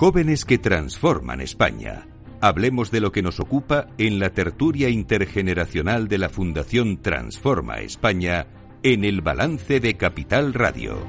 [0.00, 2.06] Jóvenes que transforman España.
[2.40, 8.46] Hablemos de lo que nos ocupa en la tertulia intergeneracional de la Fundación Transforma España
[8.82, 11.06] en el balance de Capital Radio.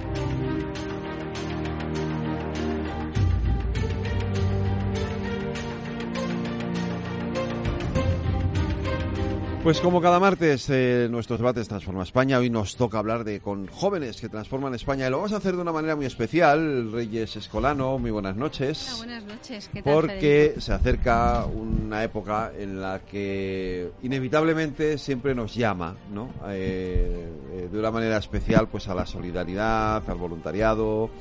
[9.63, 13.67] Pues como cada martes eh, nuestros debates Transforma España, hoy nos toca hablar de con
[13.67, 16.91] jóvenes que transforman España y lo vamos a hacer de una manera muy especial.
[16.91, 18.87] Reyes Escolano, muy buenas noches.
[18.87, 19.69] Hola, buenas noches.
[19.71, 20.61] ¿Qué tal, Porque Federico?
[20.61, 26.31] se acerca una época en la que inevitablemente siempre nos llama, ¿no?
[26.49, 31.11] Eh, eh, de una manera especial, pues a la solidaridad, al voluntariado,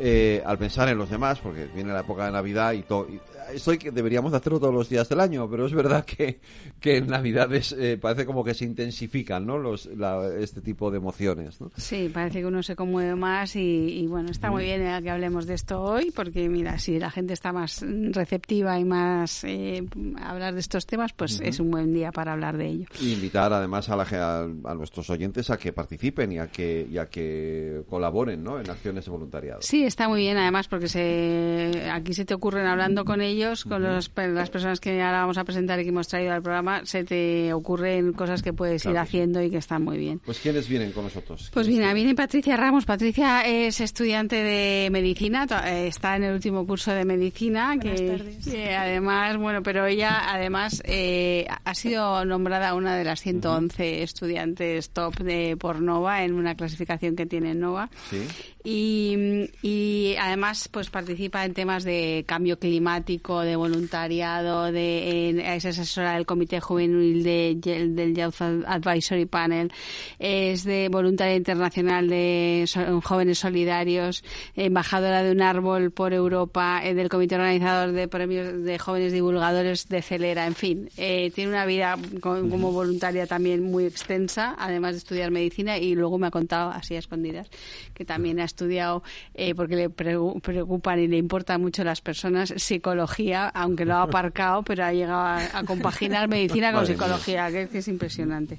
[0.00, 3.06] eh, al pensar en los demás, porque viene la época de Navidad y todo.
[3.48, 6.40] Hay que deberíamos de hacerlo todos los días del año, pero es verdad que,
[6.80, 9.58] que en Navidades eh, parece como que se intensifican, ¿no?
[9.58, 11.70] Los, la- este tipo de emociones, ¿no?
[11.76, 15.10] Sí, parece que uno se conmueve más y, y, bueno, está muy bien eh, que
[15.10, 19.84] hablemos de esto hoy porque mira, si la gente está más receptiva y más eh,
[20.18, 22.86] a hablar de estos temas, pues es un buen día para hablar de ello.
[23.00, 26.48] Y invitar además a, la ge- a, a nuestros oyentes a que participen y a
[26.48, 28.58] que, y a que colaboren, ¿no?
[28.60, 29.60] En acciones de voluntariado.
[29.62, 33.35] Sí, está muy bien además porque se, aquí se te ocurren hablando con ellos,
[33.68, 36.84] con los, las personas que ahora vamos a presentar y que hemos traído al programa,
[36.84, 40.20] se te ocurren cosas que puedes ir haciendo y que están muy bien.
[40.24, 41.50] Pues ¿quiénes vienen con nosotros?
[41.52, 42.84] Pues ¿Quiénes mira, viene Patricia Ramos.
[42.84, 47.76] Patricia es estudiante de medicina, eh, está en el último curso de medicina.
[47.76, 48.48] Buenas que, tardes.
[48.48, 54.90] que además, bueno, pero ella además eh, ha sido nombrada una de las 111 estudiantes
[54.90, 57.90] top de por Nova en una clasificación que tiene Nova.
[58.10, 58.26] Sí.
[58.64, 66.12] Y, y además pues participa en temas de cambio climático, de voluntariado, de es asesora
[66.14, 67.56] del Comité Juvenil de,
[67.90, 69.72] del Youth Advisory Panel,
[70.18, 74.22] es de voluntaria internacional de so- jóvenes solidarios,
[74.54, 79.88] embajadora de un árbol por Europa, eh, del Comité Organizador de Premios de Jóvenes Divulgadores
[79.88, 84.92] de Celera, en fin, eh, tiene una vida co- como voluntaria también muy extensa, además
[84.92, 87.48] de estudiar medicina y luego me ha contado así a escondidas
[87.92, 89.02] que también ha estudiado
[89.34, 93.15] eh, porque le preocupan y le importan mucho las personas psicología,
[93.54, 97.68] aunque lo ha aparcado, pero ha llegado a, a compaginar medicina con Madre psicología, que,
[97.68, 98.58] que es impresionante.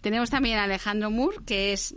[0.00, 1.94] Tenemos también a Alejandro Moore, que es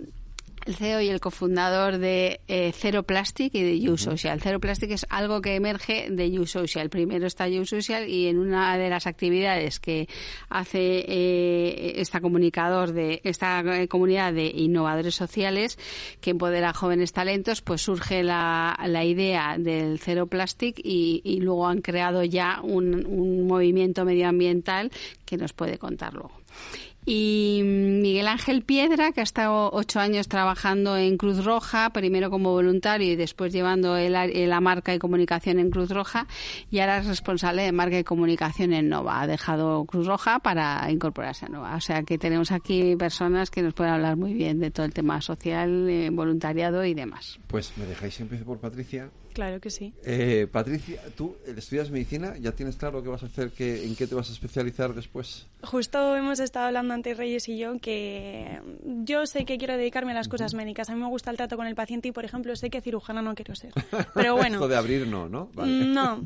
[0.67, 4.41] el CEO y el cofundador de eh, Zero Plastic y de You Social.
[4.41, 6.89] Zero Plastic es algo que emerge de You Social.
[6.89, 10.09] Primero está You Social y en una de las actividades que
[10.50, 15.79] hace eh, esta comunicador de esta eh, comunidad de innovadores sociales
[16.19, 21.39] que empodera a jóvenes talentos, pues surge la, la idea del Zero Plastic y, y
[21.39, 24.91] luego han creado ya un, un movimiento medioambiental
[25.25, 26.31] que nos puede contar luego.
[27.09, 32.51] Y Miguel Ángel Piedra, que ha estado ocho años trabajando en Cruz Roja, primero como
[32.51, 36.28] voluntario y después llevando el la marca y comunicación en Cruz Roja,
[36.69, 39.22] y ahora es responsable de marca y comunicación en Nova.
[39.22, 41.78] Ha dejado Cruz Roja para incorporarse a Nova.
[41.78, 44.94] O sea que tenemos aquí personas que nos pueden hablar muy bien de todo el
[44.94, 47.40] tema social, eh, voluntariado y demás.
[47.47, 49.09] Pues me dejáis empiece por Patricia.
[49.37, 49.93] Claro que sí.
[50.03, 54.07] Eh, Patricia, tú estudias medicina, ¿ya tienes claro qué vas a hacer, qué, en qué
[54.07, 55.45] te vas a especializar después?
[55.61, 60.15] Justo hemos estado hablando antes Reyes y yo que yo sé que quiero dedicarme a
[60.15, 60.89] las cosas médicas.
[60.89, 63.21] A mí me gusta el trato con el paciente y, por ejemplo, sé que cirujana
[63.21, 63.73] no quiero ser.
[64.15, 65.51] Pero bueno, Esto de abrir no, ¿no?
[65.53, 65.85] Vale.
[65.85, 66.23] mm, no,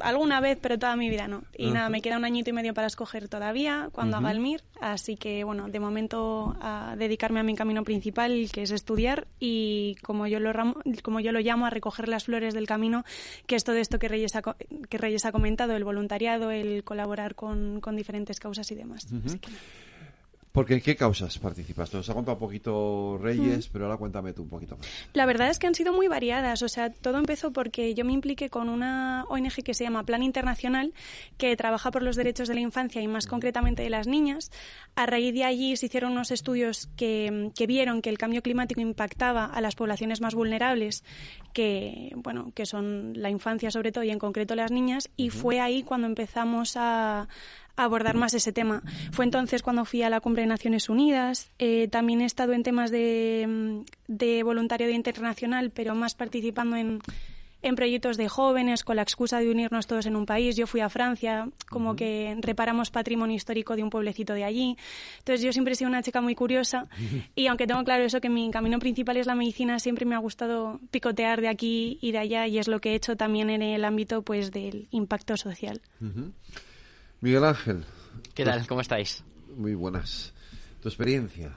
[0.00, 1.44] alguna vez, pero toda mi vida no.
[1.56, 4.62] Y nada, me queda un añito y medio para escoger todavía cuando haga el MIR.
[4.82, 9.96] Así que, bueno, de momento a dedicarme a mi camino principal, que es estudiar y,
[10.02, 10.52] como yo lo,
[11.02, 13.04] como yo lo llamo, a recoger las flores del camino,
[13.46, 17.34] que es todo esto que Reyes ha, que Reyes ha comentado, el voluntariado, el colaborar
[17.34, 19.06] con, con diferentes causas y demás.
[19.26, 19.50] Así que-
[20.52, 21.94] Porque ¿en qué causas participas?
[21.94, 24.84] Nos ha contado un poquito Reyes, pero ahora cuéntame tú un poquito más.
[25.12, 26.62] La verdad es que han sido muy variadas.
[26.62, 30.24] O sea, todo empezó porque yo me impliqué con una ONG que se llama Plan
[30.24, 30.92] Internacional,
[31.38, 34.50] que trabaja por los derechos de la infancia y más concretamente de las niñas.
[34.96, 38.80] A raíz de allí se hicieron unos estudios que, que vieron que el cambio climático
[38.80, 41.04] impactaba a las poblaciones más vulnerables,
[41.52, 45.10] que, bueno, que son la infancia sobre todo y en concreto las niñas.
[45.16, 47.28] Y fue ahí cuando empezamos a
[47.76, 48.82] a abordar más ese tema.
[49.12, 51.50] Fue entonces cuando fui a la cumbre de Naciones Unidas.
[51.58, 57.00] Eh, también he estado en temas de, mm, de voluntariado internacional, pero más participando en,
[57.62, 60.56] en proyectos de jóvenes con la excusa de unirnos todos en un país.
[60.56, 64.76] Yo fui a Francia, como que reparamos patrimonio histórico de un pueblecito de allí.
[65.18, 66.88] Entonces yo siempre he sido una chica muy curiosa
[67.34, 70.18] y aunque tengo claro eso que mi camino principal es la medicina, siempre me ha
[70.18, 73.62] gustado picotear de aquí y de allá y es lo que he hecho también en
[73.62, 75.80] el ámbito pues del impacto social.
[77.20, 77.84] Miguel Ángel.
[78.34, 78.66] ¿Qué tal?
[78.66, 79.24] ¿Cómo estáis?
[79.56, 80.32] Muy buenas.
[80.80, 81.56] ¿Tu experiencia?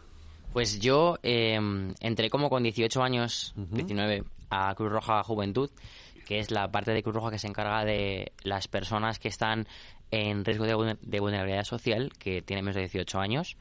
[0.52, 1.60] Pues yo eh,
[2.00, 4.24] entré como con 18 años, 19,
[4.54, 5.70] a Cruz Roja Juventud
[6.24, 9.68] que es la parte de Cruz Roja que se encarga de las personas que están
[10.12, 13.58] en riesgo de, de vulnerabilidad social, que tienen menos de 18 años.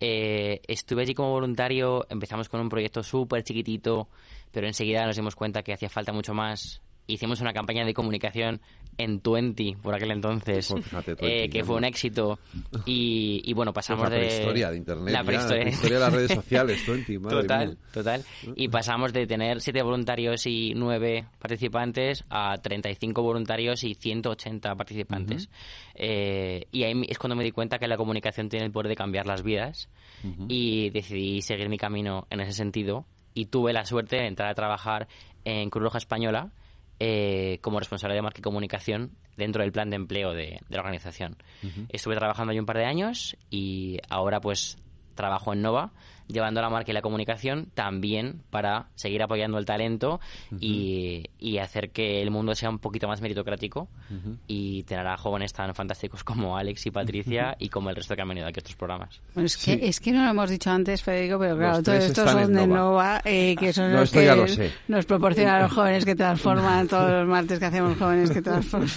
[0.00, 4.08] Eh, estuve allí como voluntario, empezamos con un proyecto súper chiquitito,
[4.50, 6.80] pero enseguida nos dimos cuenta que hacía falta mucho más.
[7.12, 8.60] Hicimos una campaña de comunicación
[8.98, 11.64] en Twenty por aquel entonces, Pues fíjate, eh, 20, que ¿no?
[11.66, 12.38] fue un éxito.
[12.86, 14.26] Y, y bueno, pasamos la de...
[14.26, 15.12] prehistoria de internet.
[15.14, 15.62] La prehistoria.
[15.62, 17.76] prehistoria de las redes sociales, 20, madre Total, mía.
[17.92, 18.24] total.
[18.56, 25.48] Y pasamos de tener siete voluntarios y nueve participantes a 35 voluntarios y 180 participantes.
[25.94, 28.96] Eh, y ahí es cuando me di cuenta que la comunicación tiene el poder de
[28.96, 29.88] cambiar las vidas
[30.48, 34.54] y decidí seguir mi camino en ese sentido y tuve la suerte de entrar a
[34.54, 35.08] trabajar
[35.44, 36.50] en Cruz Roja Española
[37.00, 40.80] eh, como responsable de marca y comunicación dentro del plan de empleo de, de la
[40.80, 41.36] organización.
[41.88, 44.76] Estuve trabajando allí un par de años y ahora pues
[45.14, 45.92] trabajo en Nova
[46.32, 50.20] llevando la marca y la comunicación también para seguir apoyando el talento
[50.60, 53.88] y, y hacer que el mundo sea un poquito más meritocrático
[54.46, 58.22] y tener a jóvenes tan fantásticos como Alex y Patricia y como el resto que
[58.22, 59.20] han venido aquí a otros programas.
[59.34, 59.78] Bueno, es, que, Sí.
[59.82, 62.66] es que no lo hemos dicho antes, Federico, pero claro, Los todos estos son de
[62.66, 62.76] Nova.
[62.80, 64.46] Nova, eh, que son No, los que lo
[64.88, 68.90] nos proporcionan a los jóvenes que transforman todos los martes que hacemos jóvenes que transforman.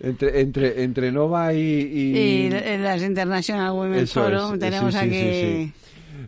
[0.00, 1.58] Entre, entre, entre Nova y...
[1.58, 5.18] y- y las International Women's Forum es, tenemos sí, sí, aquí...
[5.18, 5.72] sí, sí.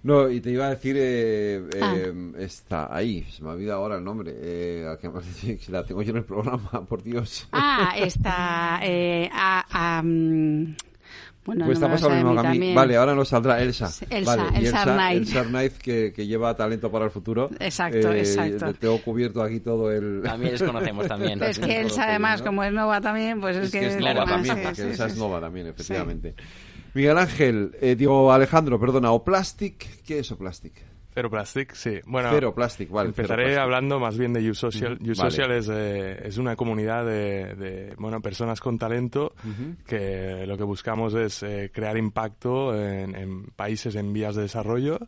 [0.07, 1.95] No, y te iba a decir, eh, Ah.
[1.97, 4.97] eh, está ahí, se me ha olvidado ahora el nombre, eh,
[5.67, 7.49] que la tengo yo en el programa, por Dios.
[7.51, 8.79] Ah, está...
[8.85, 9.65] Eh, a,
[9.99, 10.03] a,
[11.47, 12.75] bueno, Pues no estamos hablando a mí.
[12.75, 13.91] Vale, ahora nos saldrá Elsa.
[14.11, 15.19] Elsa, vale, Elsa Elsa, Arnaiz.
[15.21, 17.49] Elsa Arnaiz, que, que lleva talento para el futuro.
[17.59, 18.67] Exacto, Eh, exacto.
[18.73, 20.23] Te tengo cubierto aquí todo el...
[20.23, 21.43] También les conocemos también.
[21.47, 24.37] Es que Elsa, además, como es Nova también, pues es, Es que es Claro, Nova
[24.39, 26.35] más, también, sí, porque sí, Elsa sí, es Nova también, efectivamente.
[26.95, 30.73] Miguel Ángel, eh, digo Alejandro, perdona, o Plastic, ¿qué es o Plastic?
[31.17, 31.99] Cero Plastic, sí.
[32.05, 33.09] Bueno, Cero Plastic, vale.
[33.09, 33.63] Empezaré Plastic.
[33.63, 34.93] hablando más bien de YouSocial.
[34.97, 35.61] Ujú, YouSocial vale.
[35.61, 39.33] es, eh, es una comunidad de, de, bueno, personas con talento
[39.87, 44.99] que lo que buscamos es eh, crear impacto en, en países en vías de desarrollo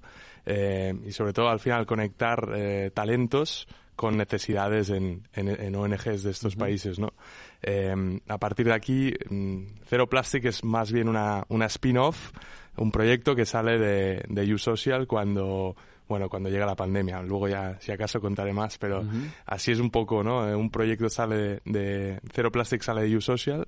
[0.46, 2.48] eh, y sobre todo al final conectar
[2.94, 7.12] talentos con necesidades en, en, en ONGs de estos países, ¿no?
[7.60, 7.92] Eh,
[8.28, 12.30] a partir de aquí, mm, Cero Plastic es más bien una, una spin-off,
[12.76, 15.74] un proyecto que sale de, de YouSocial cuando,
[16.08, 17.20] bueno, cuando llega la pandemia.
[17.22, 19.04] Luego ya, si acaso, contaré más, pero
[19.46, 20.48] así es un poco, ¿no?
[20.48, 23.66] Eh, Un proyecto sale de, de Cero Plastic sale de YouSocial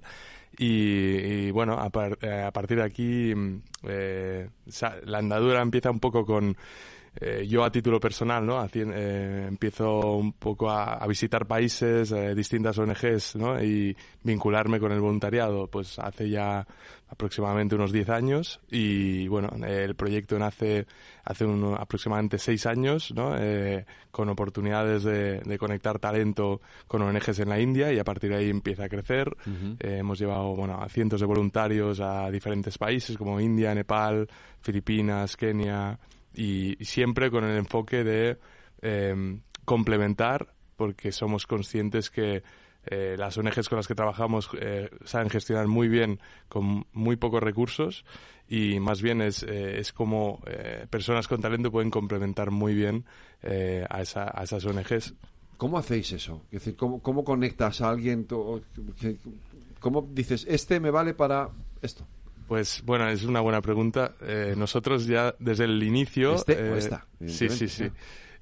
[0.58, 4.48] y, y, bueno, a, par- eh, a partir de aquí mm, eh,
[5.04, 6.56] la andadura empieza un poco con
[7.20, 8.64] eh, yo a título personal, ¿no?
[8.72, 13.60] Eh, empiezo un poco a, a visitar países, eh, distintas ONGs, ¿no?
[13.62, 16.64] Y vincularme con el voluntariado, pues hace ya
[17.10, 20.86] aproximadamente unos 10 años y bueno, el proyecto nace
[21.24, 23.36] hace uno- aproximadamente 6 años, ¿no?
[23.36, 28.30] Eh, con oportunidades de, de conectar talento con ONGs en la India y a partir
[28.30, 29.28] de ahí empieza a crecer.
[29.80, 34.28] Eh, hemos llevado, bueno, a cientos de voluntarios a diferentes países como India, Nepal,
[34.60, 35.98] Filipinas, Kenia,
[36.34, 38.38] y, y siempre con el enfoque de
[38.82, 42.42] eh, complementar, porque somos conscientes que
[42.86, 46.18] eh, las ONGs con las que trabajamos eh, saben gestionar muy bien
[46.48, 48.04] con muy pocos recursos
[48.48, 53.04] y más bien es, eh, es como eh, personas con talento pueden complementar muy bien
[53.42, 55.14] eh, a, esa- a esas ONGs.
[55.56, 56.42] ¿Cómo hacéis eso?
[56.46, 58.26] Es decir, ¿cómo, cómo conectas a alguien?
[59.80, 61.50] ¿Cómo dices, este me vale para
[61.82, 62.06] esto?
[62.48, 64.14] Pues bueno, es una buena pregunta.
[64.22, 66.34] Eh, nosotros ya desde el inicio...
[66.34, 67.06] ¿Este o esta?
[67.26, 67.84] Sí, sí, sí.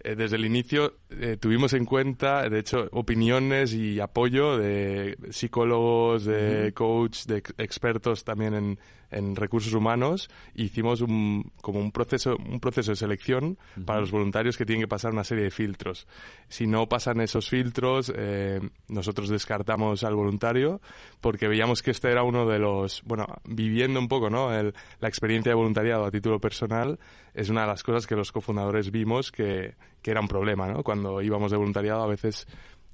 [0.00, 6.24] Eh, desde el inicio eh, tuvimos en cuenta, de hecho, opiniones y apoyo de psicólogos,
[6.24, 8.78] de coach, de ex- expertos también en,
[9.10, 10.28] en recursos humanos.
[10.54, 14.88] Hicimos un, como un proceso, un proceso de selección para los voluntarios que tienen que
[14.88, 16.06] pasar una serie de filtros.
[16.48, 20.80] Si no pasan esos filtros, eh, nosotros descartamos al voluntario
[21.20, 24.52] porque veíamos que este era uno de los, bueno, viviendo un poco, ¿no?
[24.52, 26.98] El- la experiencia de voluntariado a título personal
[27.34, 30.82] es una de las cosas que los cofundadores vimos que, que era un problema, ¿no?
[30.82, 32.46] Cuando íbamos de voluntariado a veces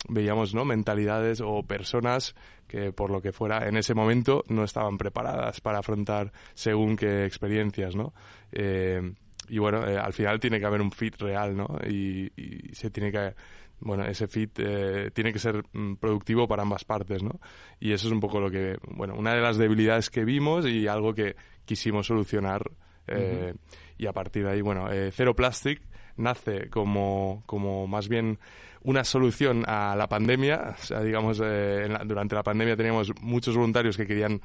[0.09, 2.35] veíamos no mentalidades o personas
[2.67, 7.25] que por lo que fuera en ese momento no estaban preparadas para afrontar según qué
[7.25, 8.13] experiencias no
[8.53, 9.15] Eh,
[9.49, 12.91] y bueno eh, al final tiene que haber un fit real no y, y se
[12.91, 13.35] tiene que
[13.81, 17.41] bueno ese fit eh, tiene que ser mm, productivo para ambas partes no
[17.81, 20.87] y eso es un poco lo que bueno una de las debilidades que vimos y
[20.87, 22.71] algo que quisimos solucionar
[23.07, 23.55] eh,
[23.99, 25.83] y a partir de ahí bueno eh, Zero Plastic
[26.17, 28.39] nace como, como más bien
[28.83, 30.75] una solución a la pandemia.
[30.79, 34.41] O sea, digamos, eh, en la- durante la pandemia teníamos muchos voluntarios que querían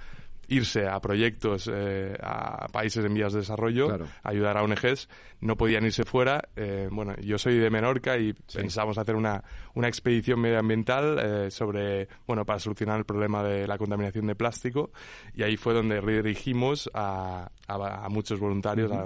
[0.51, 3.87] irse a proyectos eh, a países en vías de desarrollo,
[4.23, 5.07] ayudar a ONGs,
[5.41, 6.41] no podían irse fuera.
[6.55, 9.43] Eh, bueno, yo soy de Menorca y pensamos hacer una,
[9.75, 14.89] una expedición medioambiental eh, sobre, bueno, para solucionar el problema de la contaminación de plástico.
[15.35, 19.05] Y ahí fue donde redirigimos a, a, muchos voluntarios, a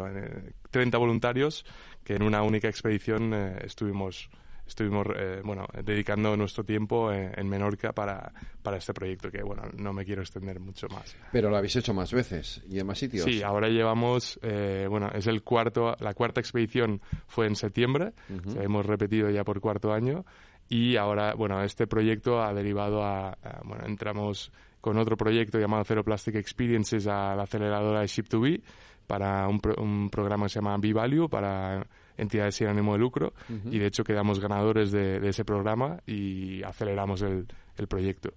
[0.71, 1.65] 30 voluntarios
[2.03, 4.29] que en una única expedición estuvimos
[4.65, 8.31] estuvimos eh, bueno dedicando nuestro tiempo en, Menorca para,
[8.61, 11.15] para, este proyecto que bueno no me quiero extender mucho más.
[11.31, 13.25] Pero lo habéis hecho más veces y en más sitios.
[13.25, 18.13] Sí ahora llevamos eh, bueno es el cuarto la cuarta expedición fue en septiembre.
[18.59, 20.25] Hemos repetido ya por cuarto año.
[20.69, 26.03] Y ahora bueno este proyecto ha derivado a, bueno entramos con otro proyecto llamado Zero
[26.03, 28.61] Plastic Experiences a la aceleradora de Ship2B
[29.07, 31.85] para un, un programa que se llama B-Value para
[32.17, 33.33] entidades sin ánimo de lucro
[33.69, 38.33] y de hecho quedamos ganadores de, ese programa y aceleramos el, el proyecto.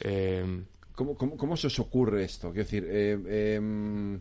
[0.00, 0.62] Eh,
[0.94, 2.50] ¿Cómo, cómo, se os ocurre esto?
[2.50, 4.18] Quiero decir, eh, eh,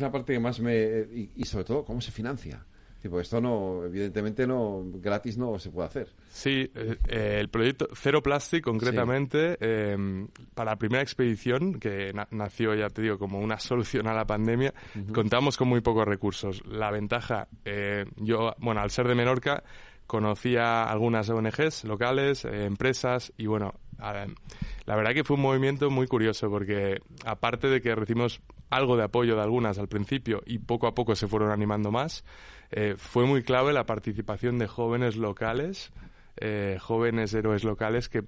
[0.00, 1.06] la parte que más me...
[1.36, 2.64] y sobre todo, ¿cómo se financia?
[3.02, 6.08] Tipo, esto no, evidentemente no, gratis no se puede hacer.
[6.30, 12.76] Sí, eh, eh, el proyecto Cero Plastic, concretamente, em, para la primera expedición, que nació,
[12.76, 14.72] ya te digo, como una solución a la pandemia,
[15.12, 16.62] contamos con muy pocos recursos.
[16.64, 19.64] La ventaja, eh, yo, bueno, al ser de Menorca,
[20.06, 26.48] conocía algunas ONGs locales, empresas, y bueno, la verdad que fue un movimiento muy curioso,
[26.48, 28.40] porque aparte de que recibimos
[28.72, 32.24] algo de apoyo de algunas al principio y poco a poco se fueron animando más,
[32.74, 35.92] eh, fue muy clave la participación de jóvenes locales,
[36.38, 38.24] eh, jóvenes héroes locales que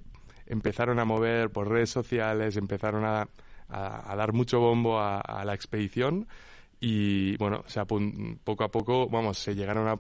[0.46, 3.26] empezaron a mover por redes sociales, empezaron a,
[3.70, 6.28] dar mucho bombo a, la expedición
[6.78, 9.98] y bueno, se poco a poco, vamos, se llegaron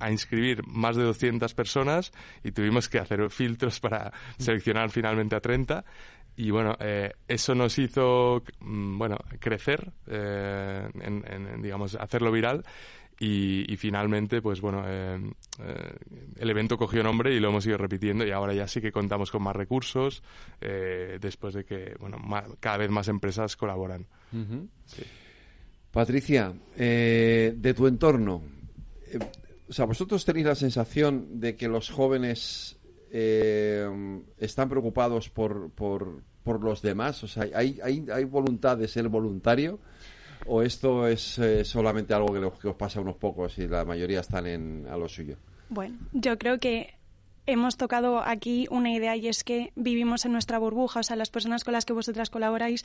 [0.00, 5.40] a, inscribir más de 200 personas y tuvimos que hacer filtros para seleccionar finalmente a
[5.40, 5.84] 30
[6.34, 12.64] y bueno, eh, eso nos hizo, mm, bueno, crecer, en, digamos, hacerlo viral
[13.24, 15.16] y, finalmente, pues bueno, eh,
[15.60, 15.96] eh,
[16.38, 19.30] el evento cogió nombre y lo hemos ido repitiendo y ahora ya sí que contamos
[19.30, 20.24] con más recursos
[20.60, 22.18] eh, después de que, bueno,
[22.58, 24.08] cada vez más empresas colaboran.
[25.92, 28.42] Patricia, de tu entorno,
[29.68, 32.76] o sea, ¿vosotros tenéis la sensación de que los jóvenes
[33.08, 37.22] están preocupados por, por, por los demás?
[37.22, 39.78] O sea, ¿hay, hay, hay voluntad de ser voluntario?
[40.46, 44.20] ¿O esto es eh, solamente algo que, os pasa a unos pocos y la mayoría
[44.20, 45.36] están en, a lo suyo?
[45.68, 46.94] Bueno, yo creo que
[47.46, 51.30] hemos tocado aquí una idea y es que vivimos en nuestra burbuja, o sea, las
[51.30, 52.84] personas con las que vosotras colaboráis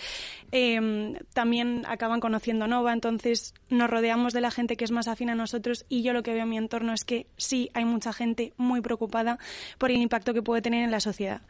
[0.51, 5.29] em, también acaban conociendo Nova, entonces nos rodeamos de la gente que es más afín
[5.29, 8.13] a nosotros y yo lo que veo en mi entorno es que sí hay mucha
[8.13, 9.37] gente muy preocupada
[9.77, 11.41] por el impacto que puede tener en la sociedad.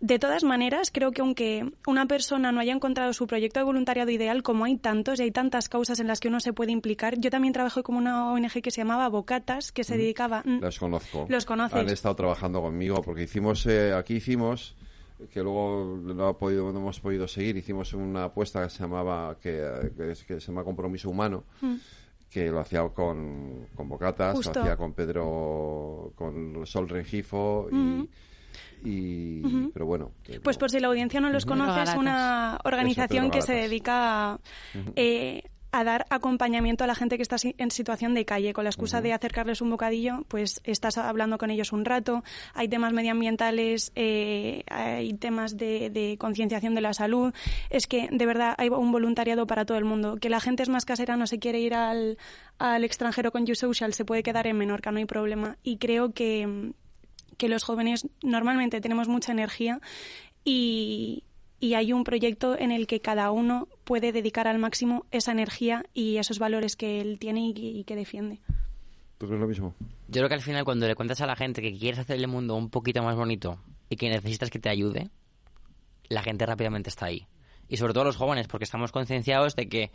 [0.00, 4.10] De todas maneras, creo que aunque una persona no haya encontrado su proyecto de voluntariado
[4.10, 7.18] ideal, como hay tantos y hay tantas causas en las que uno se puede implicar,
[7.18, 10.42] yo también trabajo como una ONG que se llamaba Bocatas, que se dedicaba...
[10.46, 11.26] Mm, los conozco.
[11.28, 11.78] Los conoces.
[11.78, 14.74] Han estado trabajando conmigo porque hicimos, eh, aquí hicimos,
[15.30, 19.36] que luego no, ha podido, no hemos podido seguir, hicimos una apuesta que se llamaba,
[19.38, 19.92] que,
[20.26, 21.44] que, se llama Compromiso Humano.
[21.60, 21.74] Mm.
[22.30, 28.08] que lo hacía con, con Bocatas, lo hacía con Pedro, con Sol Rengifo y.
[28.84, 30.10] Y, Pero bueno.
[30.42, 34.40] Pues por si la audiencia no los conoce, es una organización que se dedica a,
[34.96, 38.52] eh, a dar acompañamiento a la gente que está en situación de calle.
[38.52, 42.24] Con la excusa de acercarles un bocadillo, pues estás hablando con ellos un rato.
[42.54, 47.32] Hay temas medioambientales, eh, hay temas de, de concienciación de la salud.
[47.70, 50.16] Es que, de verdad, hay un voluntariado para todo el mundo.
[50.16, 52.18] Que la gente es más casera, no se quiere ir al,
[52.58, 55.56] al extranjero con YouSocial, se puede quedar en Menorca, no hay problema.
[55.62, 56.72] Y creo que
[57.40, 59.80] que los jóvenes normalmente tenemos mucha energía
[60.44, 61.24] y,
[61.74, 66.16] hay un proyecto en el que cada uno puede dedicar al máximo esa energía y
[66.16, 68.40] esos valores que él tiene y, que defiende.
[69.18, 69.74] ¿Tú crees lo mismo?
[70.08, 72.28] Yo creo que al final cuando le cuentas a la gente que quieres hacer el
[72.28, 75.10] mundo un poquito más bonito y que necesitas que te ayude,
[76.08, 77.26] la gente rápidamente está ahí.
[77.70, 79.90] Y sobre todo los jóvenes, porque estamos concienciados de que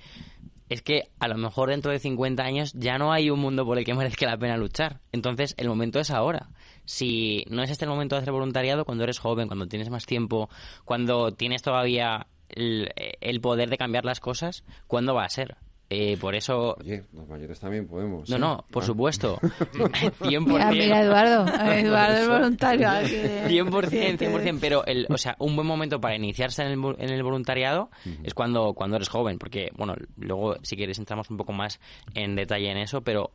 [0.70, 3.78] es que a lo mejor dentro de 50 años ya no hay un mundo por
[3.78, 5.02] el que merezca la pena luchar.
[5.12, 6.50] Entonces, el momento es ahora.
[6.86, 10.06] Si no es este el momento de hacer voluntariado, cuando eres joven, cuando tienes más
[10.06, 10.50] tiempo,
[10.86, 15.58] cuando tienes todavía el, el poder de cambiar las cosas, ¿cuándo va a ser?
[15.90, 16.76] Eh, por eso...
[16.80, 18.30] Oye, los mayores también podemos.
[18.30, 18.86] No, no, por ah.
[18.86, 19.38] supuesto.
[19.42, 20.72] 100%.
[20.72, 21.46] Mira, Eduardo.
[21.72, 22.88] Eduardo es voluntario.
[22.88, 24.58] 100%, 100%.
[24.60, 27.90] Pero, el, o sea, un buen momento para iniciarse en el, en el voluntariado
[28.24, 29.38] es cuando, cuando eres joven.
[29.38, 31.80] Porque, bueno, luego, si quieres, entramos un poco más
[32.16, 33.02] en detalle en eso.
[33.02, 33.32] Pero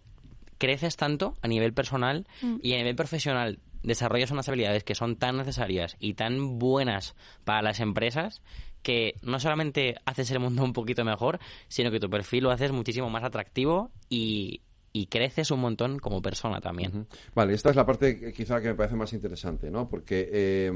[0.59, 2.57] creces tanto a nivel personal mm.
[2.63, 7.15] y a nivel profesional desarrollas unas habilidades que son tan necesarias y tan buenas
[7.45, 8.43] para las empresas
[8.83, 12.73] que no solamente haces el mundo un poquito mejor, sino que tu perfil lo haces
[12.73, 14.63] muchísimo más atractivo y,
[15.09, 17.07] creces un montón como persona también.
[17.35, 19.89] Vale, esta es la parte quizá que me parece más interesante, ¿no?
[19.89, 20.69] Porque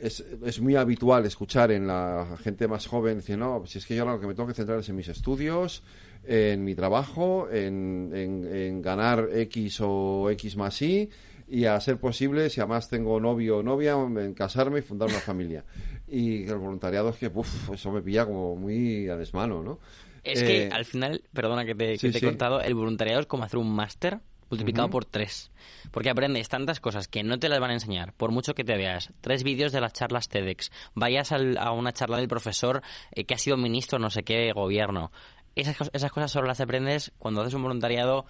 [0.00, 3.94] es, es, muy habitual escuchar en la gente más joven decir, no, si es que
[3.94, 5.82] yo lo que me tengo que centrar es en mis estudios,
[6.24, 11.10] en mi trabajo, en, en, ganar X o X más Y,
[11.54, 15.20] y a ser posible, si además tengo novio o novia, en casarme y fundar una
[15.20, 15.64] familia.
[16.08, 19.78] Y el voluntariado es que, uff, eso me pilla como muy a desmano, ¿no?
[20.24, 23.60] Es que eh, al final, perdona que te, he contado, el voluntariado es como hacer
[23.60, 24.18] un máster
[24.50, 25.52] multiplicado por tres.
[25.92, 28.76] Porque aprendes tantas cosas que no te las van a enseñar, por mucho que te
[28.76, 29.12] veas.
[29.20, 32.82] Tres vídeos de las charlas TEDx, vayas a una charla del profesor
[33.12, 35.12] eh, que ha sido ministro no sé qué gobierno.
[35.54, 38.26] Esas, esas cosas solo las aprendes cuando haces un voluntariado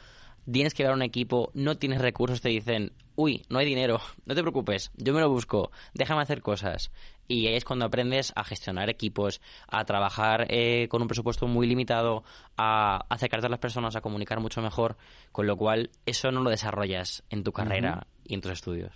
[0.51, 4.01] tienes que ver a un equipo, no tienes recursos, te dicen, uy, no hay dinero,
[4.27, 6.91] no te preocupes, yo me lo busco, déjame hacer cosas.
[7.27, 11.67] Y ahí es cuando aprendes a gestionar equipos, a trabajar eh, con un presupuesto muy
[11.67, 12.23] limitado,
[12.57, 14.97] a acercarte a las personas, a comunicar mucho mejor,
[15.33, 18.93] con lo cual eso no lo desarrollas en tu carrera y en tus estudios.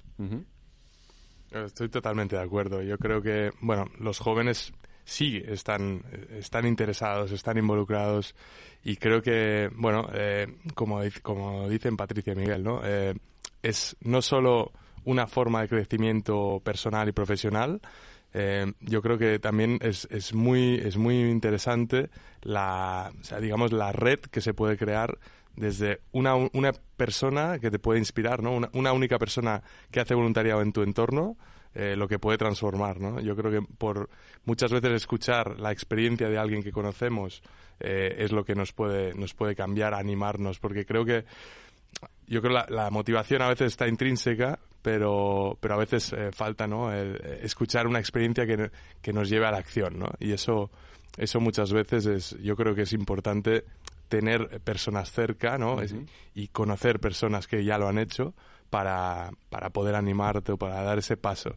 [1.50, 2.82] Estoy totalmente de acuerdo.
[2.82, 4.74] Yo creo que, bueno, los jóvenes
[5.08, 6.02] sí están,
[6.38, 8.34] están interesados, están involucrados
[8.84, 12.82] y creo que, bueno, eh, como, como dicen Patricia y Miguel, ¿no?
[12.84, 13.14] Eh,
[13.62, 14.70] es no solo
[15.04, 17.80] una forma de crecimiento personal y profesional,
[18.34, 22.10] eh, yo creo que también es, es, muy, es muy interesante
[22.42, 25.18] la, sea, digamos, la red que se puede crear
[25.56, 28.52] desde una, una persona que te puede inspirar, ¿no?
[28.52, 31.38] Una, una única persona que hace voluntariado en tu entorno,
[31.78, 33.20] eh, lo que puede transformar, ¿no?
[33.20, 34.10] Yo creo que por
[34.44, 37.40] muchas veces escuchar la experiencia de alguien que conocemos
[37.78, 41.24] eh, es lo que nos puede, nos puede cambiar, animarnos, porque creo que
[42.26, 46.66] yo creo que la, motivación a veces está intrínseca, pero, pero a veces eh, falta,
[46.66, 46.92] ¿no?
[46.92, 50.08] escuchar una experiencia que, que, nos lleve a la acción, ¿no?
[50.18, 50.72] Y eso,
[51.16, 53.62] eso muchas veces es, yo creo que es importante
[54.08, 55.76] tener personas cerca, ¿no?
[56.34, 58.34] y conocer personas que ya lo han hecho
[58.70, 61.54] para, para poder animarte o para dar ese paso.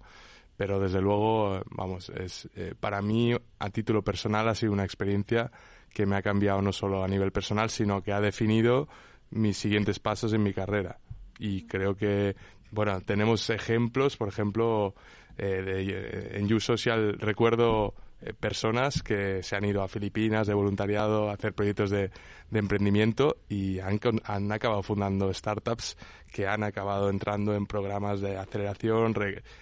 [0.57, 5.51] Pero desde luego, vamos, es, eh, para mí, a título personal, ha sido una experiencia
[5.93, 8.87] que me ha cambiado no solo a nivel personal, sino que ha definido
[9.31, 10.99] mis siguientes pasos en mi carrera.
[11.39, 12.35] Y creo que,
[12.69, 14.93] bueno, tenemos ejemplos, por ejemplo,
[15.37, 21.29] eh, eh, en YouSocial recuerdo eh, personas que se han ido a Filipinas de voluntariado
[21.29, 22.11] a hacer proyectos de,
[22.51, 25.97] emprendimiento y han, han, acabado fundando startups
[26.31, 29.15] que han acabado entrando en programas de aceleración,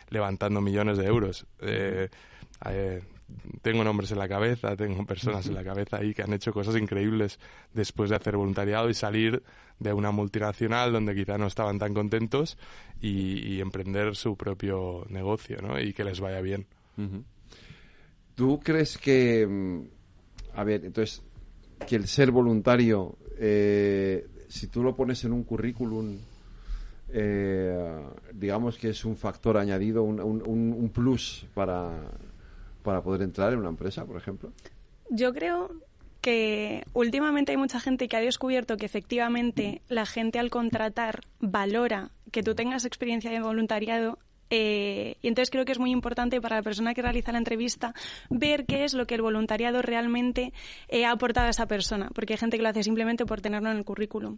[0.10, 1.46] levantando millones de euros.
[1.62, 2.10] Eh,
[2.66, 3.02] eh,
[3.62, 6.76] tengo nombres en la cabeza, tengo personas en la cabeza ahí que han hecho cosas
[6.76, 7.40] increíbles
[7.74, 9.44] después de hacer voluntariado y salir
[9.80, 12.58] de una multinacional donde quizá no estaban tan contentos
[13.00, 15.80] y, emprender su propio negocio ¿no?
[15.80, 16.68] y que les vaya bien.
[18.40, 19.82] ¿Tú crees que, mm,
[20.58, 21.22] a ver, entonces,
[21.86, 26.18] que el ser voluntario, eh, si tú lo pones en un currículum,
[27.10, 28.02] eh,
[28.34, 32.00] digamos que es un factor añadido, un, plus para,
[32.82, 34.54] para poder entrar en una empresa, por ejemplo?
[35.10, 35.72] Yo creo
[36.22, 42.12] que últimamente hay mucha gente que ha descubierto que efectivamente la gente al contratar valora
[42.32, 44.18] que tú tengas experiencia de voluntariado
[44.50, 47.94] eh, y entonces creo que es muy importante para la persona que realiza la entrevista
[48.30, 50.54] ver qué es lo que el voluntariado realmente
[50.88, 53.70] eh, ha aportado a esa persona, porque hay gente que lo hace simplemente por tenerlo
[53.72, 54.38] en el currículum.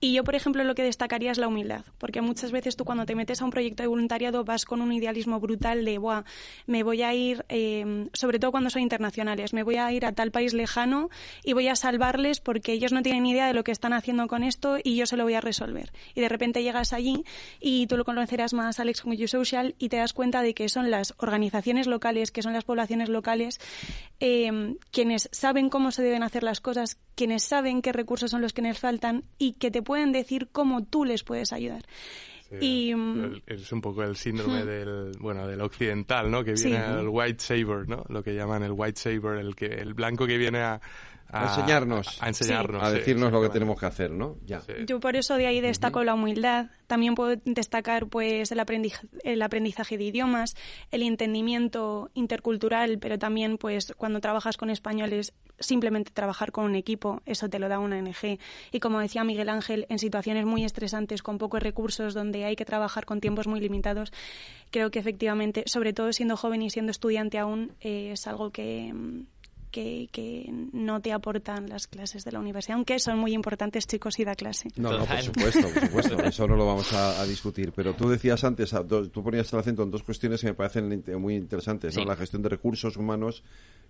[0.00, 3.04] Y yo, por ejemplo, lo que destacaría es la humildad, porque muchas veces tú cuando
[3.04, 6.24] te metes a un proyecto de voluntariado vas con un idealismo brutal de, Buah,
[6.66, 10.12] me voy a ir, eh, sobre todo cuando son internacionales, me voy a ir a
[10.12, 11.10] tal país lejano
[11.44, 14.42] y voy a salvarles porque ellos no tienen idea de lo que están haciendo con
[14.42, 15.92] esto y yo se lo voy a resolver.
[16.14, 17.24] Y de repente llegas allí
[17.60, 19.26] y tú lo conocerás más, Alex, como You
[19.78, 23.60] y te das cuenta de que son las organizaciones locales, que son las poblaciones locales,
[24.18, 28.54] eh, quienes saben cómo se deben hacer las cosas, quienes saben qué recursos son los
[28.54, 31.82] que les faltan y que te pueden decir cómo tú les puedes ayudar.
[32.62, 32.94] y
[33.46, 37.86] es un poco el síndrome del bueno del occidental no que viene el white saber
[37.86, 40.80] no lo que llaman el white saber el que el blanco que viene a,
[41.32, 42.20] a, enseñarnos.
[42.20, 42.82] A, enseñarnos.
[42.82, 44.36] A decirnos lo que tenemos que hacer, ¿no?
[44.44, 44.62] Ya.
[44.86, 46.66] Yo por eso de ahí destaco la humildad.
[46.86, 50.56] También puedo destacar pues el aprendizaje, el aprendizaje de idiomas,
[50.90, 57.22] el entendimiento intercultural, pero también pues cuando trabajas con españoles, simplemente trabajar con un equipo,
[57.26, 58.38] eso te lo da una ONG.
[58.72, 62.64] Y como decía Miguel Ángel, en situaciones muy estresantes, con pocos recursos, donde hay que
[62.64, 64.12] trabajar con tiempos muy limitados,
[64.70, 68.92] creo que efectivamente, sobre todo siendo joven y siendo estudiante aún, eh, es algo que
[69.70, 74.18] que, que no te aportan las clases de la universidad, aunque son muy importantes chicos
[74.18, 74.68] y da clase.
[74.76, 77.72] No, no, por supuesto, por supuesto, eso no lo vamos a, discutir.
[77.72, 78.74] Pero tú decías antes,
[79.12, 82.48] tú ponías el acento en dos cuestiones que me parecen muy interesantes, la gestión de
[82.48, 83.42] recursos humanos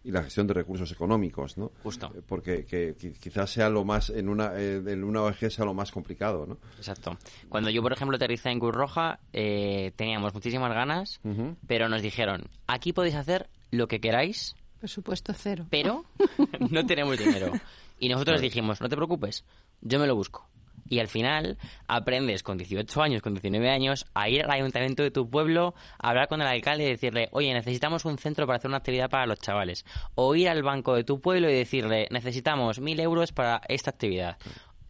[0.03, 1.73] y la gestión de recursos económicos, ¿no?
[1.83, 2.11] Justo.
[2.15, 5.75] Eh, porque que, quizás sea lo más, en una, eh, en una ONG sea lo
[5.75, 6.59] más complicado, ¿no?
[6.79, 7.17] Exacto.
[7.49, 11.21] Cuando yo, por ejemplo, aterricé en Cruz Roja, eh, teníamos muchísimas ganas,
[11.67, 14.55] pero nos dijeron, aquí podéis hacer lo que queráis.
[14.81, 15.67] Presupuesto cero.
[15.71, 16.07] Pero
[16.71, 17.53] no tenemos dinero.
[17.99, 19.45] Y nosotros dijimos, no te preocupes,
[19.83, 20.49] yo me lo busco.
[20.89, 25.11] Y al final aprendes con 18 años, con 19 años, a ir al ayuntamiento de
[25.11, 28.71] tu pueblo, a hablar con el alcalde y decirle, oye, necesitamos un centro para hacer
[28.71, 29.85] una actividad para los chavales.
[30.15, 34.39] O ir al banco de tu pueblo y decirle, necesitamos mil euros para esta actividad.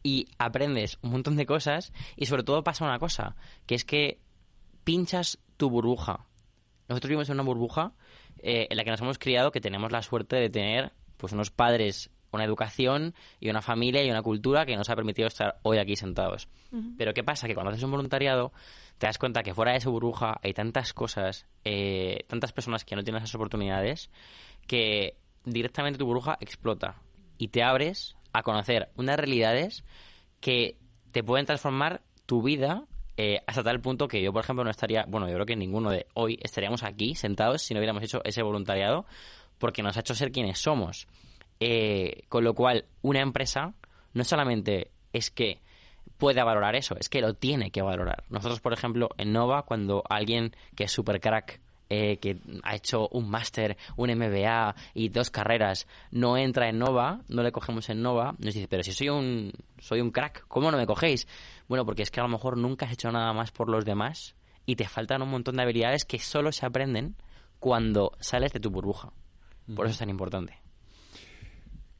[0.02, 4.20] Y aprendes un montón de cosas y sobre todo pasa una cosa, que es que
[4.84, 6.26] pinchas tu burbuja.
[6.88, 7.92] Nosotros vivimos en una burbuja
[8.42, 11.50] eh, en la que nos hemos criado, que tenemos la suerte de tener pues unos
[11.50, 15.78] padres una educación y una familia y una cultura que nos ha permitido estar hoy
[15.78, 16.48] aquí sentados.
[16.96, 17.48] Pero ¿qué pasa?
[17.48, 18.52] Que cuando haces un voluntariado
[18.98, 22.94] te das cuenta que fuera de esa burbuja hay tantas cosas, eh, tantas personas que
[22.94, 24.10] no tienen esas oportunidades,
[24.66, 27.02] que directamente tu burbuja explota
[27.38, 29.84] y te abres a conocer unas realidades
[30.40, 30.76] que
[31.12, 32.84] te pueden transformar tu vida
[33.22, 35.90] eh, hasta tal punto que yo, por ejemplo, no estaría, bueno, yo creo que ninguno
[35.90, 39.04] de hoy estaríamos aquí sentados si no hubiéramos hecho ese voluntariado
[39.58, 41.06] porque nos ha hecho ser quienes somos.
[41.60, 43.74] Eh, con lo cual, una empresa
[44.14, 45.60] no solamente es que
[46.16, 48.24] pueda valorar eso, es que lo tiene que valorar.
[48.30, 53.08] Nosotros, por ejemplo, en Nova, cuando alguien que es super crack, eh, que ha hecho
[53.08, 58.00] un máster, un MBA y dos carreras, no entra en Nova, no le cogemos en
[58.00, 61.26] Nova, nos dice, pero si soy un, soy un crack, ¿cómo no me cogéis?
[61.68, 64.36] Bueno, porque es que a lo mejor nunca has hecho nada más por los demás
[64.66, 67.16] y te faltan un montón de habilidades que solo se aprenden
[67.58, 69.12] cuando sales de tu burbuja.
[69.74, 70.58] Por eso es tan importante.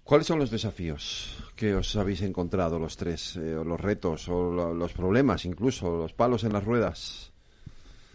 [0.04, 4.92] ¿Cuáles son los desafíos que os habéis encontrado los tres, eh, los retos, o los
[4.92, 7.29] problemas incluso, los palos en las ruedas?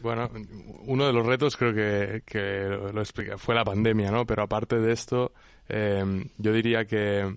[0.06, 0.30] Bueno,
[0.86, 4.24] uno de los retos creo que, lo explica, fue la pandemia, ¿no?
[4.24, 5.32] Pero aparte de esto,
[5.68, 7.36] em, yo diría que,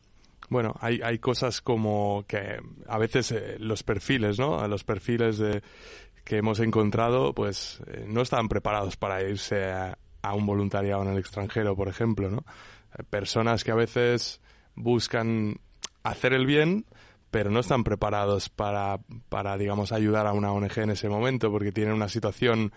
[0.50, 4.68] bueno, hay, hay cosas como que a veces eh, los perfiles, ¿no?
[4.68, 5.62] Los perfiles de,
[6.26, 11.08] que hemos encontrado, pues eh, no están preparados para irse a, a, un voluntariado en
[11.08, 12.44] el extranjero, por ejemplo, ¿no?
[13.08, 14.42] Personas que a veces
[14.74, 15.58] buscan
[16.02, 16.84] hacer el bien,
[17.30, 21.72] pero no están preparados para, para, digamos, ayudar a una ONG en ese momento, porque
[21.72, 22.72] tienen una situación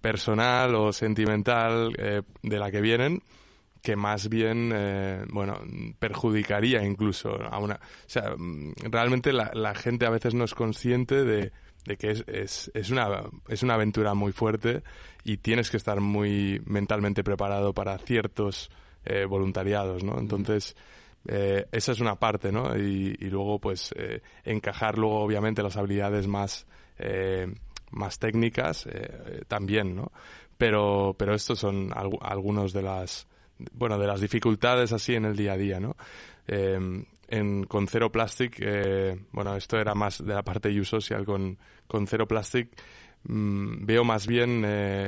[0.00, 3.22] personal o sentimental eh, de la que vienen
[3.86, 5.60] que más bien, eh, bueno,
[6.00, 7.76] perjudicaría incluso a una...
[7.76, 11.52] O sea, mm, realmente la, la gente a veces no es consciente de,
[11.84, 14.82] de que es, es, es, una, es una aventura muy fuerte
[15.22, 18.72] y tienes que estar muy mentalmente preparado para ciertos
[19.04, 20.18] eh, voluntariados, ¿no?
[20.18, 20.74] Entonces...
[21.28, 22.76] Eh, esa es una parte, ¿no?
[22.76, 26.66] Y, luego, pues, eh, encajar luego, obviamente, las habilidades más,
[26.98, 27.52] eh,
[27.90, 28.88] más técnicas
[29.48, 30.12] también, ¿no?
[30.58, 31.90] Pero, pero estos son
[32.22, 33.26] algunos de las,
[33.72, 35.96] bueno, de las dificultades así en el día a día, ¿no?
[36.48, 38.64] en, con Zero Plastic,
[39.32, 42.70] bueno, esto era más de la parte You Social, con, con Zero Plastic
[43.24, 44.62] mm, veo más bien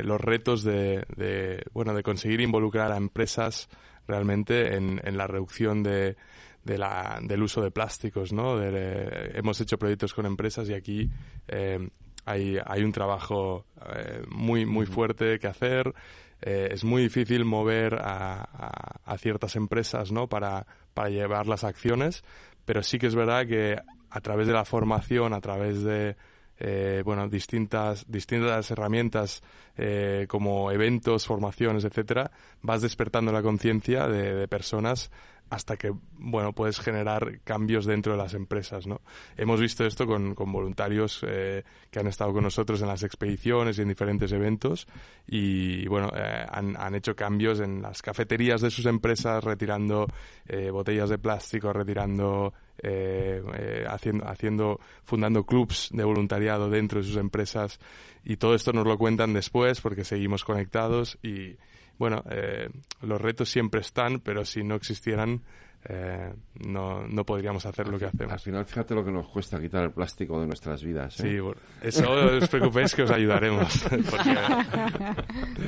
[0.06, 3.68] los retos de, de, bueno, de conseguir involucrar a empresas
[4.08, 6.16] realmente en, en la reducción de,
[6.64, 8.60] de la, del uso de plásticos, ¿no?
[8.62, 11.10] hemos hecho proyectos con empresas y aquí
[11.46, 11.88] eh,
[12.24, 15.94] hay, hay un trabajo eh, muy, muy fuerte que hacer.
[16.40, 20.28] Eh, es muy difícil mover a, a, a, ciertas empresas, ¿no?
[20.28, 22.22] Para, para llevar las acciones,
[22.64, 23.76] pero sí que es verdad que
[24.10, 26.16] a través de la formación, a través de
[26.58, 29.42] eh, bueno, distintas, distintas herramientas
[29.76, 32.30] eh, como eventos, formaciones, etcétera,
[32.62, 35.10] vas despertando la conciencia de, de, personas
[35.50, 39.00] hasta que, bueno, puedes generar cambios dentro de las empresas, ¿no?
[39.36, 43.82] Hemos visto esto con, voluntarios eh, que han estado con nosotros en las expediciones y
[43.82, 44.86] en diferentes eventos
[45.26, 50.06] y, bueno, eh, han, han, hecho cambios en las cafeterías de sus empresas, retirando
[50.46, 57.06] eh, botellas de plástico, retirando, eh, eh, haciendo, haciendo, fundando clubs de voluntariado dentro de
[57.06, 57.78] sus empresas
[58.24, 61.56] y todo esto nos lo cuentan después porque seguimos conectados y,
[61.98, 62.68] bueno, eh,
[63.02, 65.42] los retos siempre están, pero si no existieran,
[65.84, 66.32] eh,
[66.66, 68.32] no, no podríamos hacer lo que hacemos.
[68.32, 71.18] Al final, fíjate lo que nos cuesta quitar el plástico de nuestras vidas.
[71.20, 71.22] ¿eh?
[71.22, 73.84] Sí, eso no os preocupéis que os ayudaremos.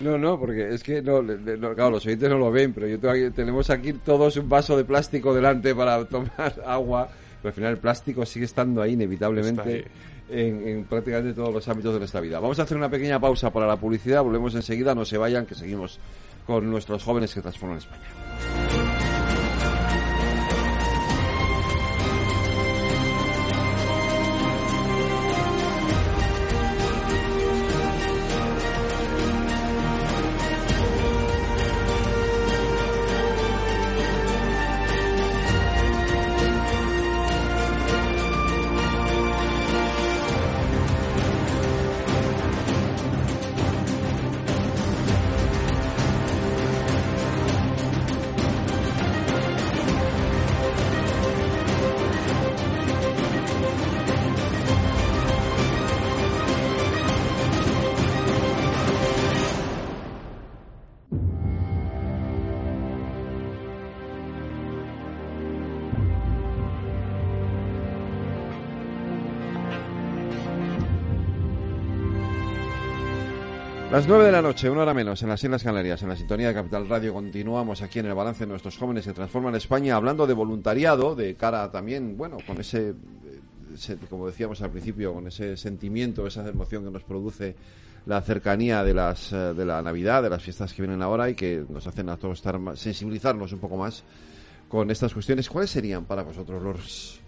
[0.00, 1.22] No, no, porque es que, no,
[1.74, 2.98] claro, los oyentes no lo ven, pero yo
[3.32, 7.08] tenemos aquí todos un vaso de plástico delante para tomar agua,
[7.42, 9.84] pero al final el plástico sigue estando ahí inevitablemente
[10.30, 12.40] en, prácticamente todos los ámbitos de nuestra vida.
[12.40, 15.54] Vamos a hacer una pequeña pausa para la publicidad, volvemos enseguida, no se vayan, que
[15.54, 15.98] seguimos
[16.46, 18.59] con nuestros jóvenes que transforman España.
[74.10, 76.48] Las nueve de la noche, una hora menos, en las Islas Canarias, en la sintonía
[76.48, 80.26] de Capital Radio, continuamos aquí en el balance de nuestros jóvenes que transforman España, hablando
[80.26, 82.92] de voluntariado, de cara también, bueno, con ese,
[84.08, 87.54] como decíamos al principio, con ese sentimiento, esa emoción que nos produce
[88.04, 91.36] la cercanía de las eh, de la Navidad, de las fiestas que vienen ahora y
[91.36, 94.02] que nos hacen a todos estar sensibilizarnos un poco más
[94.68, 95.48] con estas cuestiones.
[95.48, 97.19] ¿Cuáles serían para vosotros los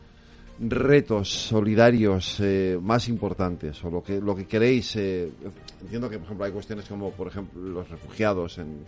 [0.69, 5.31] retos solidarios eh, más importantes o lo que lo que queréis eh,
[5.81, 8.85] entiendo que por ejemplo hay cuestiones como por ejemplo los refugiados en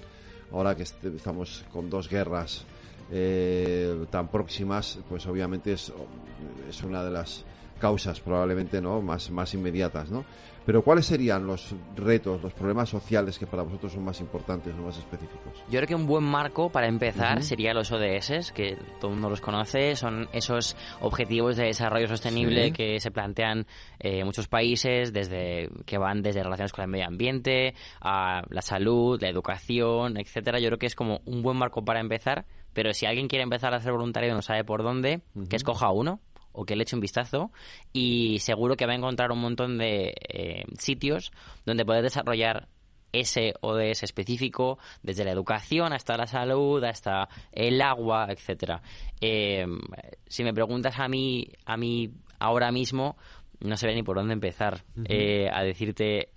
[0.52, 2.64] ahora que estamos con dos guerras
[3.10, 5.92] eh, tan próximas pues obviamente es,
[6.68, 7.44] es una de las
[7.86, 10.24] causas probablemente no más más inmediatas no
[10.66, 14.82] pero ¿cuáles serían los retos, los problemas sociales que para vosotros son más importantes o
[14.82, 15.52] más específicos?
[15.68, 19.28] Yo creo que un buen marco para empezar sería los ODS, que todo el mundo
[19.28, 23.66] los conoce, son esos objetivos de desarrollo sostenible que se plantean
[23.98, 29.20] eh, muchos países, desde que van desde relaciones con el medio ambiente, a la salud,
[29.20, 30.60] la educación, etcétera.
[30.60, 33.74] Yo creo que es como un buen marco para empezar, pero si alguien quiere empezar
[33.74, 35.20] a hacer voluntariado y no sabe por dónde,
[35.50, 36.20] que escoja uno,
[36.54, 37.50] o que le eche un vistazo
[37.92, 41.32] y seguro que va a encontrar un montón de eh, sitios
[41.66, 42.68] donde poder desarrollar
[43.12, 48.82] ese ODS específico, desde la educación hasta la salud, hasta el agua, etcétera.
[49.20, 49.66] Eh,
[50.26, 53.16] si me preguntas a mí, a mí ahora mismo,
[53.60, 56.30] no sé ni por dónde empezar eh, a decirte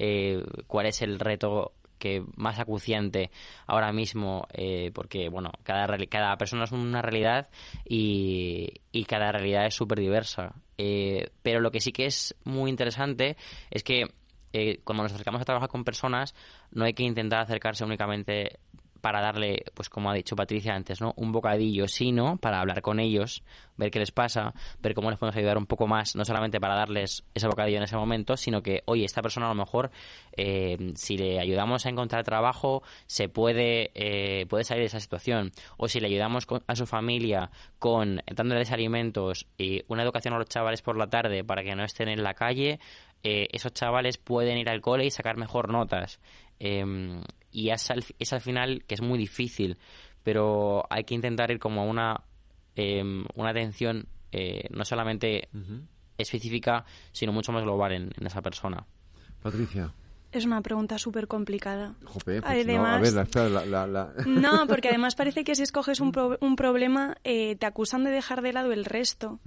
[0.67, 3.31] cuál es el reto que más acuciante
[3.65, 7.49] ahora mismo, eh, porque bueno, cada, cada persona es una realidad
[7.85, 10.55] y, y cada realidad es súper diversa.
[10.77, 13.35] Eh, pero lo que sí que es muy interesante
[13.71, 14.05] es que
[14.53, 16.33] eh, cuando nos acercamos a trabajar con personas,
[16.71, 18.59] no hay que intentar acercarse únicamente
[19.01, 21.13] para darle, pues como ha dicho Patricia antes, ¿no?
[21.15, 23.43] Un bocadillo, sino para hablar con ellos,
[23.77, 26.75] ver qué les pasa, ver cómo les podemos ayudar un poco más, no solamente para
[26.75, 29.91] darles ese bocadillo en ese momento, sino que, oye, esta persona a lo mejor,
[30.35, 35.51] eh, si le ayudamos a encontrar trabajo, se puede, eh, puede salir de esa situación.
[35.77, 40.49] O si le ayudamos a su familia con dándoles alimentos y una educación a los
[40.49, 42.79] chavales por la tarde para que no estén en la calle,
[43.23, 46.19] eh, esos chavales pueden ir al cole y sacar mejor notas.
[46.59, 47.21] Em,
[47.57, 49.79] y es al, es al final que es muy difícil,
[50.21, 52.21] pero hay que intentar ir como a una,
[52.75, 55.49] em, una atención eh, no solamente
[56.19, 58.85] específica, sino mucho más global en, esa persona.
[59.41, 59.91] Patricia.
[60.31, 61.95] Es una pregunta súper complicada.
[62.23, 63.01] Pues además,
[64.27, 68.43] no, porque además parece que si escoges un, un problema eh, te acusan de dejar
[68.43, 69.39] de lado el resto.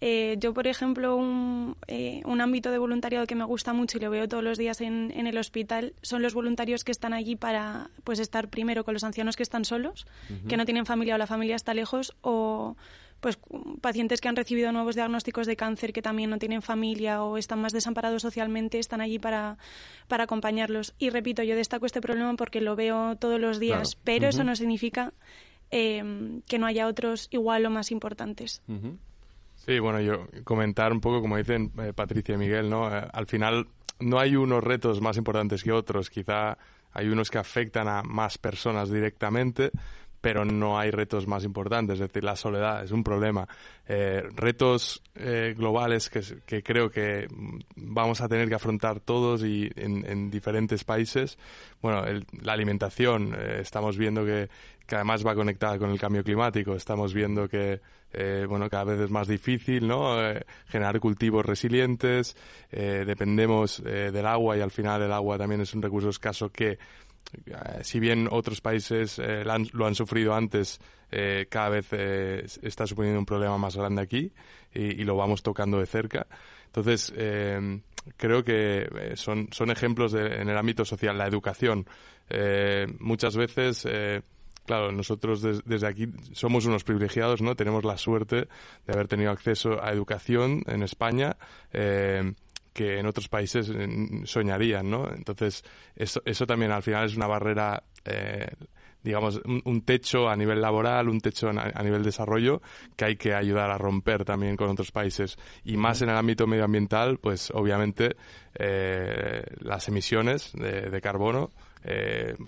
[0.00, 4.00] Eh, yo, por ejemplo, un, eh, un, ámbito de voluntariado que me gusta mucho y
[4.00, 7.34] lo veo todos los días en, en, el hospital son los voluntarios que están allí
[7.34, 10.06] para pues estar primero con los ancianos que están solos,
[10.48, 12.76] que no tienen familia o la familia está lejos, o
[13.20, 13.38] pues
[13.80, 17.60] pacientes que han recibido nuevos diagnósticos de cáncer que también no tienen familia o están
[17.60, 19.58] más desamparados socialmente, están allí para,
[20.06, 20.94] para acompañarlos.
[20.98, 24.54] Y repito, yo destaco este problema porque lo veo todos los días, pero eso no
[24.54, 25.12] significa
[25.72, 28.62] eh, que no haya otros igual o más importantes.
[29.68, 32.88] Sí, bueno, yo comentar un poco, como dicen eh, Patricia y Miguel, ¿no?
[32.88, 33.68] Eh, al final
[34.00, 36.08] no hay unos retos más importantes que otros.
[36.08, 36.56] Quizá
[36.90, 39.70] hay unos que afectan a más personas directamente,
[40.20, 41.94] pero no hay retos más importantes.
[41.94, 43.46] Es decir, la soledad es un problema.
[43.86, 45.02] Eh, retos
[45.56, 47.26] globales que, creo que
[47.76, 51.38] vamos a tener que afrontar todos y en, diferentes países.
[51.80, 52.04] Bueno,
[52.42, 54.48] la alimentación, estamos viendo que,
[54.86, 56.74] que además va conectada con el cambio climático.
[56.74, 57.80] Estamos viendo que
[58.12, 60.20] eh, bueno, cada vez es más difícil, ¿no?
[60.22, 62.36] Eh, generar cultivos resilientes,
[62.70, 66.78] eh, dependemos del agua y al final el agua también es un recurso escaso que,
[67.82, 69.20] si bien otros países
[69.72, 70.80] lo han sufrido antes,
[71.48, 71.92] cada vez
[72.62, 74.32] está suponiendo un problema más grande aquí
[74.74, 76.26] y, lo vamos tocando de cerca.
[76.66, 77.12] Entonces,
[78.16, 81.86] creo que son, son ejemplos en el ámbito social, la educación.
[82.98, 83.86] muchas veces
[84.68, 87.56] claro, nosotros desde aquí somos unos privilegiados, ¿no?
[87.56, 88.48] Tenemos la suerte
[88.86, 91.38] de haber tenido acceso a educación en España.
[91.72, 92.34] Eh,
[92.72, 93.88] que en otros países eh,
[94.24, 95.08] soñarían, ¿no?
[95.12, 95.64] Entonces,
[95.96, 98.48] eso, eso también al final es una barrera, eh,
[99.02, 102.60] digamos, un, techo a nivel laboral, un techo a, nivel desarrollo
[102.96, 105.36] que hay que ayudar a romper también con otros países.
[105.64, 108.16] Y más en el ámbito medioambiental, pues obviamente
[109.60, 111.52] las emisiones de carbono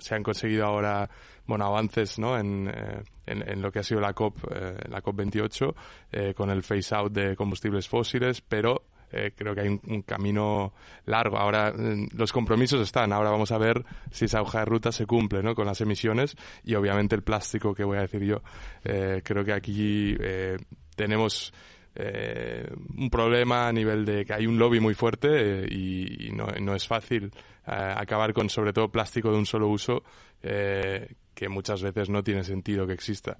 [0.00, 1.08] se han conseguido ahora
[1.50, 2.38] bueno, avances ¿no?
[2.38, 5.74] en, eh, en, lo que ha sido la COP, eh, la COP 28,
[6.12, 10.72] eh, con el phase out de combustibles fósiles, pero creo que hay un, camino
[11.06, 11.36] largo.
[11.36, 11.72] Ahora
[12.14, 15.54] los compromisos están, ahora vamos a ver si esa hoja de ruta se cumple ¿no?
[15.54, 18.42] con las emisiones y obviamente el plástico que voy a decir yo.
[18.82, 20.16] creo que aquí
[20.94, 21.52] tenemos
[21.94, 25.28] eh, un problema a nivel de que hay un lobby muy fuerte
[25.64, 27.32] eh, y, no, no, es fácil
[27.64, 30.02] acabar con sobre todo plástico de un solo uso
[30.40, 33.36] que muchas veces no tiene sentido que exista.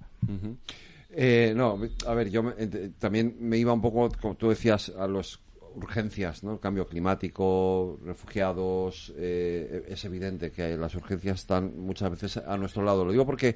[1.55, 2.53] no, a ver, yo
[2.99, 5.39] también me iba un poco, como tú decías, a las
[5.75, 6.53] urgencias, ¿no?
[6.53, 13.05] El cambio climático, refugiados, es evidente que las urgencias están muchas veces a nuestro lado.
[13.05, 13.55] Lo digo porque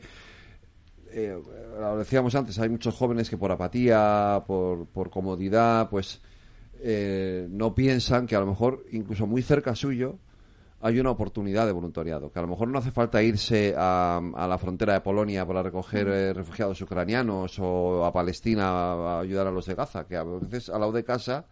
[1.17, 1.41] eh,
[1.79, 6.19] lo decíamos antes, hay muchos jóvenes que por apatía, por, por comodidad, pues
[6.81, 10.17] eh, no piensan que a lo mejor incluso muy cerca suyo
[10.81, 14.57] hay una oportunidad de voluntariado, que a lo mejor no hace falta irse a, la
[14.57, 19.65] frontera de Polonia para recoger eh, refugiados ucranianos o a Palestina a ayudar a los
[19.67, 21.45] de Gaza, que a veces al lado de casa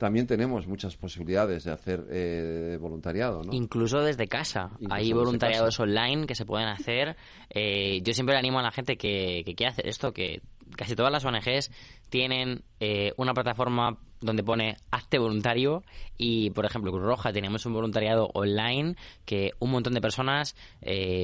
[0.00, 3.44] también tenemos muchas posibilidades de hacer eh, voluntariado.
[3.44, 3.52] ¿no?
[3.52, 4.70] Incluso desde casa.
[4.88, 7.16] Hay voluntariados online que se pueden hacer.
[7.50, 10.40] Eh, yo siempre animo a la gente que, que quiera hacer esto, que
[10.74, 11.70] casi todas las ONGs
[12.08, 15.82] tienen eh, una plataforma donde pone hazte voluntario
[16.16, 20.54] y por ejemplo Cruz Roja tenemos un voluntariado online que un montón de personas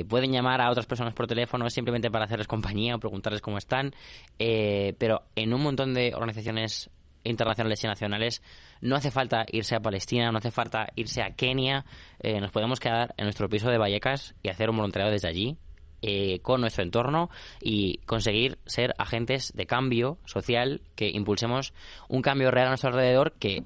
[0.09, 3.95] pueden llamar a otras personas por teléfono simplemente para hacerles compañía o preguntarles cómo están
[4.39, 6.89] pero en un montón de organizaciones
[7.27, 8.43] internacionales y nacionales,
[8.81, 11.85] no hace falta irse a Palestina, no hace falta irse a Kenia,
[12.21, 15.59] eh, nos podemos quedar en nuestro piso de Vallecas y hacer un voluntariado desde allí,
[16.03, 21.73] eh, con nuestro entorno y conseguir ser agentes de cambio social que impulsemos
[22.09, 23.65] un cambio real a nuestro alrededor que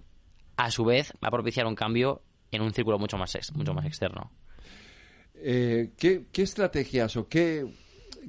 [0.56, 3.84] a su vez va a propiciar un cambio en un círculo mucho más, mucho más
[3.84, 4.30] externo.
[5.34, 7.66] Eh, ¿qué, estrategias o qué,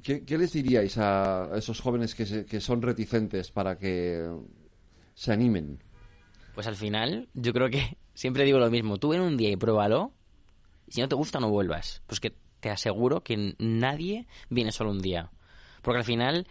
[0.03, 4.29] qué, les diríais a esos jóvenes que son reticentes para que
[5.21, 5.77] se animen?
[6.55, 8.97] Pues al final, yo creo que siempre digo lo mismo.
[8.97, 10.11] Tú ven un día y pruébalo.
[10.87, 12.01] Y si no te gusta, no vuelvas.
[12.07, 15.29] Pues que te aseguro que nadie viene solo un día.
[15.83, 16.47] Porque al final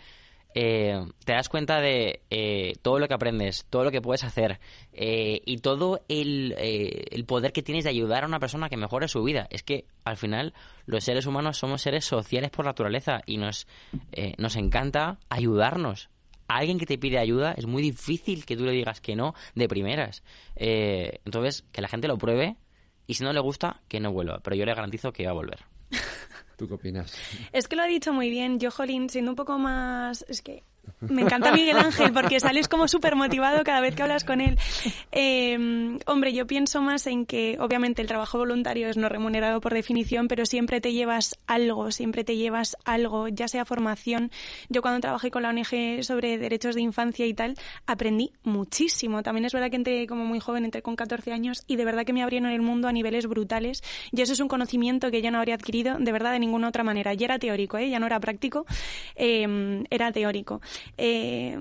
[0.55, 4.61] eh, te das cuenta de eh, todo lo que aprendes, todo lo que puedes hacer
[4.93, 9.09] eh, y todo el, el, poder que tienes de ayudar a una persona que mejore
[9.09, 9.49] su vida.
[9.51, 10.55] Es que al final
[10.87, 13.67] los seres humanos somos seres sociales por naturaleza y nos,
[14.39, 16.09] nos encanta ayudarnos
[16.57, 19.69] alguien que te pide ayuda es muy difícil que tú le digas que no de
[19.69, 20.23] primeras.
[20.57, 22.57] Eh, entonces, que la gente lo pruebe
[23.07, 24.41] y si no le gusta, que no vuelva.
[24.43, 25.61] Pero yo le garantizo que va a volver.
[26.57, 27.17] ¿Tú qué opinas?
[27.53, 28.61] Es que lo ha dicho muy bien.
[28.61, 30.25] Yo, Jolín, siendo un poco más...
[30.29, 30.63] Es que
[31.01, 34.59] me encanta Miguel Ángel porque sales como súper motivado cada vez que hablas con él.
[35.13, 39.75] Em, hombre, yo pienso más en que obviamente el trabajo voluntario es no remunerado por
[39.75, 44.31] definición, pero siempre te llevas algo, siempre te llevas algo, ya sea formación.
[44.69, 49.23] Yo cuando trabajé con la ONG sobre derechos de infancia y tal, aprendí muchísimo.
[49.23, 52.05] También es verdad que entré como muy joven, entré con 14 años y de verdad
[52.05, 53.83] que me abrieron el mundo a niveles brutales.
[54.13, 56.85] Y eso es un conocimiento que yo no habría adquirido de verdad de ninguna otra
[56.85, 57.15] manera.
[57.15, 57.91] Ya era teórico, ¿eh?
[57.91, 58.67] ya no era práctico,
[59.15, 60.61] em, era teórico
[60.97, 61.57] eh,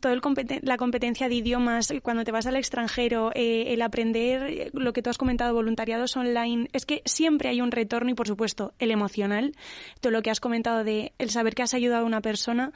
[0.00, 0.20] todo el
[0.62, 5.10] la competencia de idiomas, cuando te vas al extranjero, eh, el aprender lo que tú
[5.10, 9.52] has comentado, voluntariados online, es que siempre hay un retorno y, por supuesto, el emocional,
[10.00, 12.72] todo lo que has comentado de el saber que has ayudado a una persona,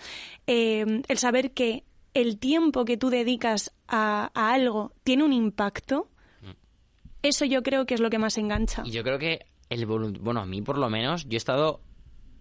[0.47, 6.09] eh, el saber que el tiempo que tú dedicas a, a algo tiene un impacto,
[7.23, 8.83] eso yo creo que es lo que más engancha.
[8.85, 11.81] Y yo creo que el bueno, a mí por lo menos, yo he estado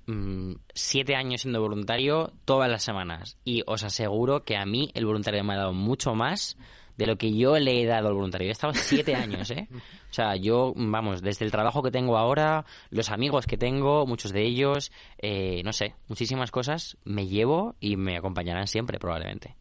[0.08, 5.05] Mm, siete años siendo voluntario todas las semanas y os aseguro que a mí el
[5.05, 6.58] voluntario me ha dado mucho más
[6.95, 8.47] de lo que yo le he dado al voluntario.
[8.47, 9.68] He estado siete años, ¿eh?
[10.10, 14.32] O sea, yo, vamos, desde el trabajo que tengo ahora, los amigos que tengo, muchos
[14.32, 19.55] de ellos, eh, no sé, muchísimas cosas me llevo y me acompañarán siempre, probablemente.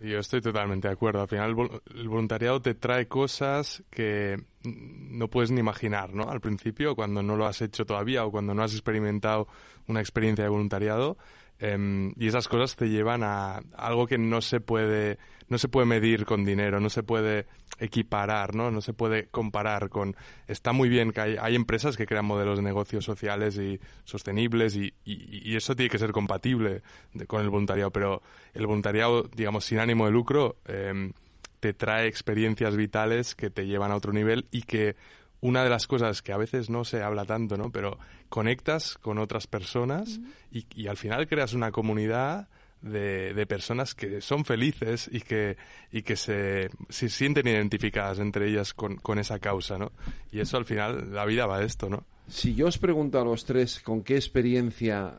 [0.00, 1.20] Yo estoy totalmente de acuerdo.
[1.20, 1.56] Al final
[1.94, 6.30] el voluntariado te trae cosas que no puedes ni imaginar, ¿no?
[6.30, 9.46] Al principio, cuando no lo has hecho todavía o cuando no has experimentado
[9.86, 11.18] una experiencia de voluntariado,
[11.60, 15.18] Em, y esas cosas te llevan a algo que no se puede
[15.50, 17.46] no se puede medir con dinero, no se puede
[17.78, 18.70] equiparar, ¿no?
[18.70, 20.16] No se puede comparar con...
[20.46, 24.76] Está muy bien que hay, hay empresas que crean modelos de negocios sociales y sostenibles
[24.76, 26.82] y, y, eso tiene que ser compatible
[27.26, 28.22] con el voluntariado, pero
[28.54, 31.12] el voluntariado, digamos, sin ánimo de lucro, em,
[31.58, 34.94] te trae experiencias vitales que te llevan a otro nivel y que
[35.40, 37.72] una de las cosas que a veces no se habla tanto, ¿no?
[37.72, 37.98] Pero
[38.28, 40.20] conectas con otras personas
[40.52, 42.48] y, al final creas una comunidad
[42.82, 45.56] de, de, personas que son felices y que,
[45.92, 49.92] y que se, se sienten identificadas entre ellas con, con, esa causa, ¿no?
[50.32, 52.04] Y eso al final, la vida va a esto, ¿no?
[52.28, 55.18] Si yo os pregunto a los tres con qué experiencia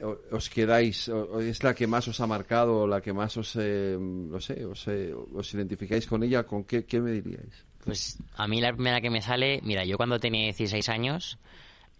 [0.00, 1.10] eh, os quedáis,
[1.40, 4.86] es la que más os ha marcado, la que más os, eh, no sé, os,
[4.88, 7.64] eh, os identificáis con ella, ¿con qué, qué me diríais?
[7.84, 11.38] Pues a mí la primera que me sale, mira, yo cuando tenía 16 años,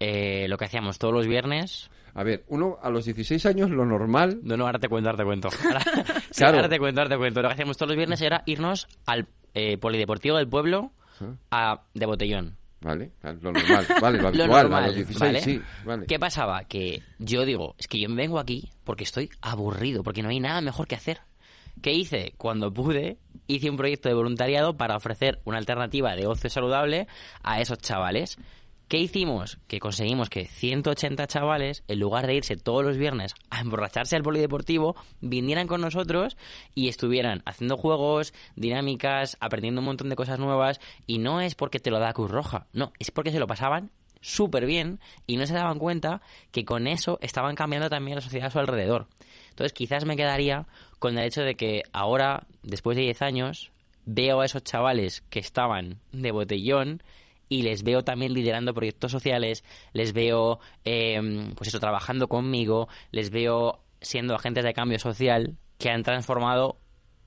[0.00, 1.90] eh, lo que hacíamos todos los viernes.
[2.18, 4.40] A ver, uno a los 16 años lo normal...
[4.42, 5.48] No, no, ahora te cuento, ahora te cuento.
[5.64, 5.80] Ahora,
[6.30, 6.56] sí, Claro.
[6.56, 7.42] ahora te cuento, ahora te cuento.
[7.42, 10.92] Lo que hacíamos todos los viernes era irnos al eh, polideportivo del pueblo
[11.50, 12.56] a, de botellón.
[12.80, 15.40] Vale, lo normal, vale, lo Lo habitual, normal, a los 16, ¿vale?
[15.40, 16.06] sí, vale.
[16.06, 16.64] ¿Qué pasaba?
[16.64, 20.40] Que yo digo, es que yo me vengo aquí porque estoy aburrido, porque no hay
[20.40, 21.20] nada mejor que hacer.
[21.82, 22.32] ¿Qué hice?
[22.38, 27.06] Cuando pude, hice un proyecto de voluntariado para ofrecer una alternativa de ocio saludable
[27.42, 28.38] a esos chavales.
[28.88, 29.58] ¿Qué hicimos?
[29.66, 34.22] Que conseguimos que 180 chavales, en lugar de irse todos los viernes a emborracharse al
[34.22, 36.36] polideportivo, vinieran con nosotros
[36.72, 40.78] y estuvieran haciendo juegos, dinámicas, aprendiendo un montón de cosas nuevas.
[41.04, 43.90] Y no es porque te lo da Cruz Roja, no, es porque se lo pasaban
[44.20, 46.22] súper bien y no se daban cuenta
[46.52, 49.08] que con eso estaban cambiando también la sociedad a su alrededor.
[49.50, 50.68] Entonces quizás me quedaría
[51.00, 53.72] con el hecho de que ahora, después de 10 años,
[54.04, 57.02] veo a esos chavales que estaban de botellón
[57.48, 63.30] y les veo también liderando proyectos sociales, les veo, eh, pues eso, trabajando conmigo, les
[63.30, 66.78] veo siendo agentes de cambio social que han transformado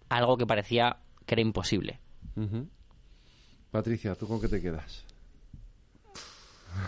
[0.09, 1.99] algo que parecía que era imposible.
[3.71, 5.05] Patricia, ¿tú con qué te quedas?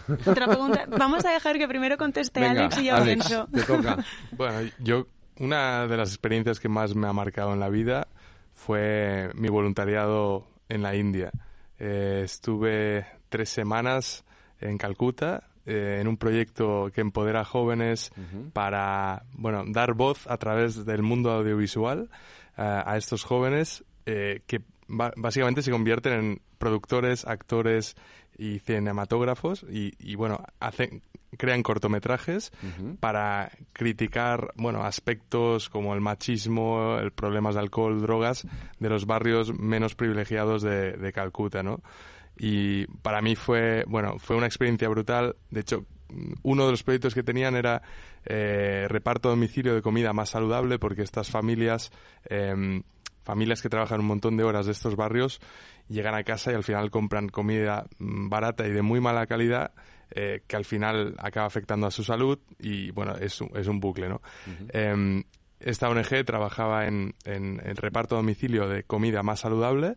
[0.25, 0.85] Otra pregunta.
[0.87, 3.47] Vamos a dejar que primero conteste Venga, Alex y yo Alex, pienso.
[3.51, 3.97] te toca.
[4.31, 5.07] Bueno, yo
[5.37, 8.07] una de las experiencias que más me ha marcado en la vida
[8.53, 11.31] fue mi voluntariado en la India.
[11.79, 14.23] Eh, estuve tres semanas
[14.59, 18.11] en Calcuta eh, en un proyecto que empodera a jóvenes
[18.51, 22.09] para bueno dar voz a través del mundo audiovisual
[22.57, 27.95] eh, a estos jóvenes eh, que básicamente se convierten en productores, actores
[28.37, 31.03] y cinematógrafos y, y, bueno hacen
[31.37, 32.51] crean cortometrajes
[32.99, 38.45] para criticar bueno aspectos como el machismo, el problemas de alcohol, drogas
[38.79, 41.81] de los barrios menos privilegiados de, de Calcuta, ¿no?
[42.43, 45.35] Y para mí fue bueno fue una experiencia brutal.
[45.51, 45.85] De hecho,
[46.41, 47.83] uno de los proyectos que tenían era
[48.25, 51.91] eh, reparto a domicilio de comida más saludable porque estas familias
[52.27, 52.81] em,
[53.21, 55.39] familias que trabajan un montón de horas de estos barrios
[55.87, 59.73] llegan a casa y al final compran comida mm, barata y de muy mala calidad
[60.09, 63.79] eh, que al final acaba afectando a su salud y bueno, es un, es un
[63.79, 64.19] bucle, ¿no?
[64.69, 65.23] Em,
[65.59, 69.95] esta ONG trabajaba en, en el reparto a domicilio de comida más saludable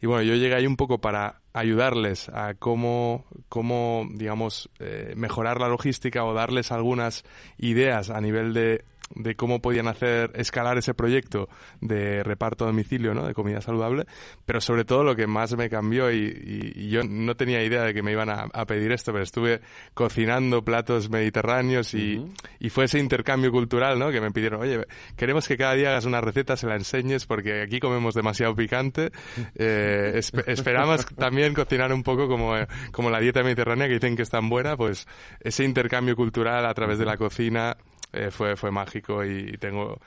[0.00, 5.60] y bueno, yo llegué ahí un poco para ayudarles a cómo, cómo digamos, eh, mejorar
[5.60, 7.24] la logística o darles algunas
[7.58, 8.84] ideas a nivel de,
[9.14, 11.48] de cómo podían hacer escalar ese proyecto
[11.80, 13.26] de reparto a domicilio, ¿no?
[13.26, 14.04] De comida saludable.
[14.46, 17.82] Pero sobre todo lo que más me cambió y, y- y yo no tenía idea
[17.82, 19.60] de que me iban a, a pedir esto, pero estuve
[19.94, 22.24] cocinando platos mediterráneos y,
[22.60, 24.10] y fue ese intercambio cultural, ¿no?
[24.10, 24.86] Que me pidieron, oye,
[25.16, 29.10] queremos que cada día hagas una receta, se la enseñes porque aquí comemos demasiado picante.
[29.62, 32.54] Eh, espe- esperamos también cocinar un poco como,
[32.92, 35.06] como la dieta mediterránea que dicen que es tan buena, pues
[35.40, 37.76] ese intercambio cultural a través de la cocina
[38.12, 39.98] eh, fue, fue mágico y tengo,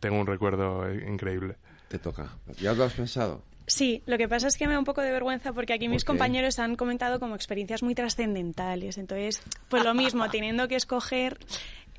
[0.00, 1.56] tengo un recuerdo increíble.
[1.88, 2.28] Te toca.
[2.60, 3.42] ¿Ya lo has pensado?
[3.66, 6.04] Sí, lo que pasa es que me da un poco de vergüenza porque aquí mis
[6.04, 8.96] compañeros han comentado como experiencias muy trascendentales.
[8.96, 11.38] Entonces, pues lo mismo, teniendo que escoger.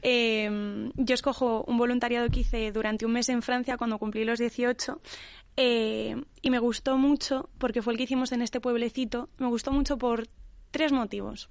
[0.01, 4.39] eh, yo escojo un voluntariado que hice durante un mes en Francia cuando cumplí los
[4.39, 5.01] 18
[5.57, 9.29] eh, y me gustó mucho porque fue el que hicimos en este pueblecito.
[9.37, 10.27] Me gustó mucho por
[10.71, 11.49] tres motivos.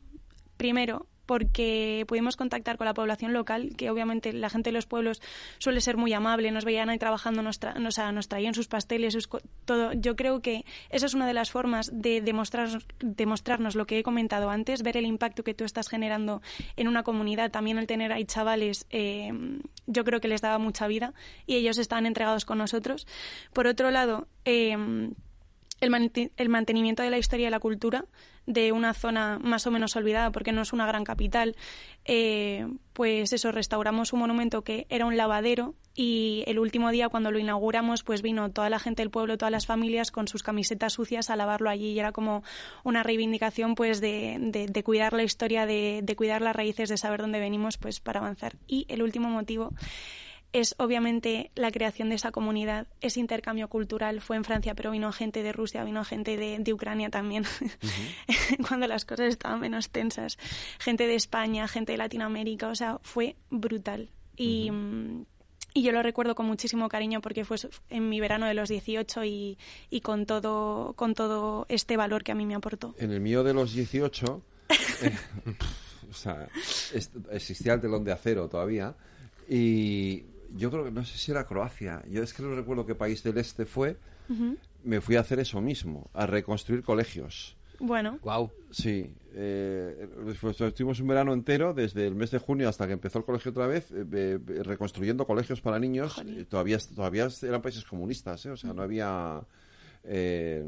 [0.56, 5.20] Primero, porque pudimos contactar con la población local, que obviamente la gente de los pueblos
[5.58, 9.28] suele ser muy amable, nos veían ahí trabajando, nos, traían sus pasteles, sus
[9.66, 9.92] todo.
[9.92, 12.70] Yo creo que esa es una de las formas de demostrar,
[13.00, 16.40] demostrarnos lo que he comentado antes, ver el impacto que tú estás generando
[16.76, 17.50] en una comunidad.
[17.50, 19.30] También el tener ahí chavales, eh,
[19.86, 21.12] yo creo que les daba mucha vida
[21.44, 23.06] y ellos estaban entregados con nosotros.
[23.52, 24.72] Por otro lado, eh,
[25.80, 28.06] el, el mantenimiento de la historia y la cultura
[28.50, 31.54] de una zona más o menos olvidada porque no es una gran capital,
[32.06, 37.30] eh, pues eso, restauramos un monumento que era un lavadero y el último día cuando
[37.30, 40.94] lo inauguramos pues vino toda la gente del pueblo, todas las familias con sus camisetas
[40.94, 42.42] sucias a lavarlo allí y era como
[42.84, 46.96] una reivindicación pues de, de- de cuidar la historia, de, de cuidar las raíces, de
[46.96, 48.56] saber dónde venimos pues para avanzar.
[48.66, 49.74] Y el último motivo
[50.52, 54.20] es obviamente la creación de esa comunidad, ese intercambio cultural.
[54.20, 57.44] Fue en Francia, pero vino gente de Rusia, vino gente de, de Ucrania también,
[58.68, 60.38] cuando las cosas estaban menos tensas.
[60.78, 64.10] Gente de España, gente de Latinoamérica, o sea, fue brutal.
[64.36, 64.70] Y,
[65.74, 67.56] y yo lo recuerdo con muchísimo cariño porque fue
[67.90, 69.58] en mi verano de los 18 y,
[69.90, 72.94] y con, todo, con todo este valor que a mí me aportó.
[72.98, 74.42] En el mío de los 18,
[75.02, 75.16] eh,
[76.10, 76.48] o sea,
[77.30, 78.94] existía el telón de acero todavía.
[79.48, 80.24] Y
[80.54, 82.02] yo creo que no sé si era Croacia.
[82.08, 83.96] Yo es que no recuerdo qué país del este fue.
[84.84, 87.56] Me fui a hacer eso mismo, a reconstruir colegios.
[87.80, 88.18] Bueno.
[88.22, 88.50] Wow.
[88.70, 90.08] Sí, eh,
[90.40, 93.52] pues estuvimos un verano entero, desde el mes de junio hasta que empezó el colegio
[93.52, 96.20] otra vez, eh, eh, reconstruyendo colegios para niños.
[96.26, 98.50] Eh, todavía, todavía eran países comunistas, ¿eh?
[98.50, 99.40] o sea, no había...
[100.08, 100.64] eh,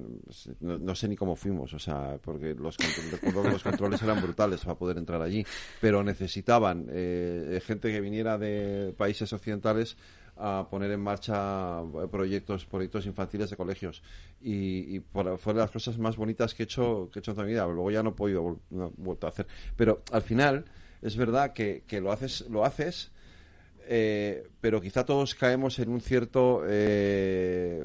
[0.61, 4.03] no, no sé ni cómo fuimos, o sea, porque los, contro- recuerdo que los controles
[4.03, 5.45] eran brutales para poder entrar allí,
[5.81, 9.97] pero necesitaban eh, gente que viniera de países occidentales
[10.37, 14.03] a poner en marcha eh, proyectos proyectos infantiles de colegios.
[14.41, 17.35] Y, y por- de las cosas más bonitas que he hecho que he hecho en
[17.37, 17.67] toda mi vida.
[17.67, 19.47] Luego ya no he podido vuelto a hacer.
[19.77, 20.65] Pero al final
[21.03, 23.11] es verdad que, lo haces lo haces
[23.93, 27.85] eh, pero quizá todos caemos en un cierto eh,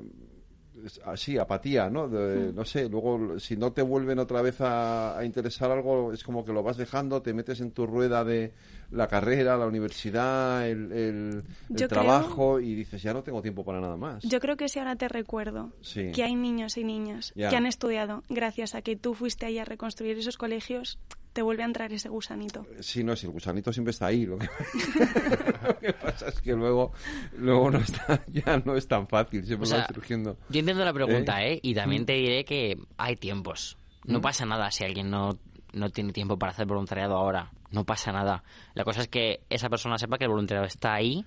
[1.06, 5.26] así apatía no De- no sé luego si no te vuelven otra vez a, a
[5.26, 8.54] interesar algo es como que lo vas dejando te metes en tu rueda de
[8.92, 13.42] la carrera la universidad el, el- el Yo creo- trabajo y dices ya no tengo
[13.42, 16.12] tiempo para nada más Yo creo que si ahora te recuerdo Sí.
[16.14, 17.50] que hay niños y niñas Ya.
[17.50, 21.00] que han estudiado gracias a que tú fuiste ahí a reconstruir esos colegios,
[21.34, 22.66] te vuelve a entrar ese gusanito.
[22.80, 24.26] Sí, no, si el gusanito siempre está ahí.
[24.26, 24.48] Lo que,
[25.68, 26.94] lo que pasa es que luego,
[27.38, 30.38] luego no está, ya no es tan fácil, siempre O sea, va surgiendo.
[30.50, 31.56] Yo entiendo la pregunta, ¿Eh?
[31.56, 31.60] ¿eh?
[31.62, 33.78] Y también te diré que hay tiempos.
[34.06, 34.22] No ¿Mm?
[34.22, 35.38] pasa nada si alguien no,
[35.74, 37.52] no tiene tiempo para hacer voluntariado ahora.
[37.76, 38.42] No pasa nada.
[38.74, 41.26] La cosa es que esa persona sepa que el voluntariado está ahí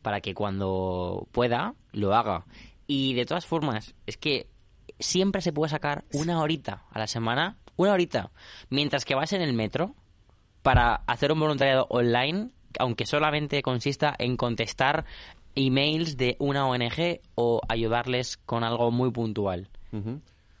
[0.00, 2.46] para que cuando pueda lo haga.
[2.86, 4.48] Y de todas formas, es que
[4.98, 8.30] siempre se puede sacar una horita a la semana, una horita,
[8.70, 9.94] mientras que vas en el metro
[10.62, 12.48] para hacer un voluntariado online,
[12.78, 15.04] aunque solamente consista en contestar
[15.54, 19.68] emails de una ONG o ayudarles con algo muy puntual.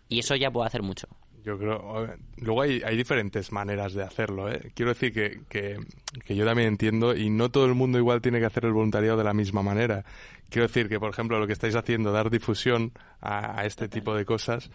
[0.06, 1.08] Y eso ya puede hacer mucho.
[1.44, 2.06] Yo creo.
[2.36, 4.72] Luego hay, hay diferentes maneras de hacerlo, ¿eh?
[4.74, 5.78] Quiero decir que, que,
[6.24, 9.16] que yo también entiendo y no todo el mundo igual tiene que hacer el voluntariado
[9.16, 10.04] de la misma manera.
[10.50, 14.14] Quiero decir que, por ejemplo, lo que estáis haciendo, dar difusión a, a este tipo
[14.14, 14.70] de cosas,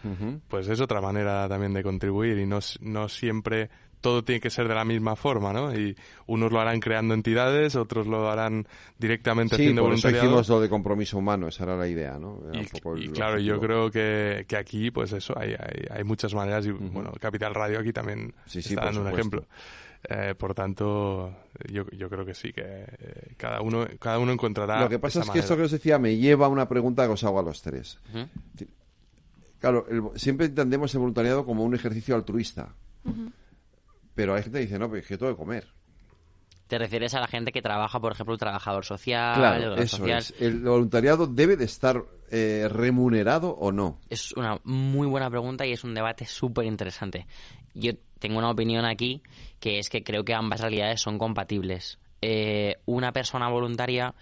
[0.47, 3.69] pues es otra manera también de contribuir y no, no siempre
[4.05, 5.73] todo tiene que ser de la misma forma, ¿no?
[5.75, 5.95] Y
[6.27, 8.67] unos lo harán creando entidades, otros lo harán
[8.99, 10.25] directamente Sí, haciendo por eso voluntariado.
[10.27, 12.39] hicimos lo de compromiso humano, esa era la idea, ¿no?
[12.47, 15.53] Era un Y, poco el y claro, yo creo que, que aquí, pues eso, hay,
[15.57, 19.45] hay, hay muchas maneras y, bueno, Capital Radio aquí también Sí, está dando un ejemplo.
[20.07, 21.33] Eh, por tanto,
[21.67, 25.21] yo, yo creo que sí, que eh, cada uno cada uno encontrará Lo que pasa
[25.21, 27.41] es que esto que os decía me lleva a una pregunta que os hago a
[27.41, 27.97] los tres.
[29.59, 32.69] Claro, el- siempre entendemos el voluntariado como un ejercicio altruista.
[34.15, 35.67] Pero hay gente que dice, no, pero es que tengo que comer.
[36.67, 40.17] Te refieres a la gente que trabaja, por ejemplo, un trabajador social, Claro, eso social.
[40.19, 40.33] es.
[40.39, 43.99] ¿El voluntariado debe de estar eh, remunerado o no?
[44.09, 47.27] Es una muy buena pregunta y es un debate súper interesante.
[47.75, 49.21] Yo tengo una opinión aquí
[49.59, 51.99] que es que creo que ambas realidades son compatibles.
[52.21, 54.15] Eh, una persona voluntaria,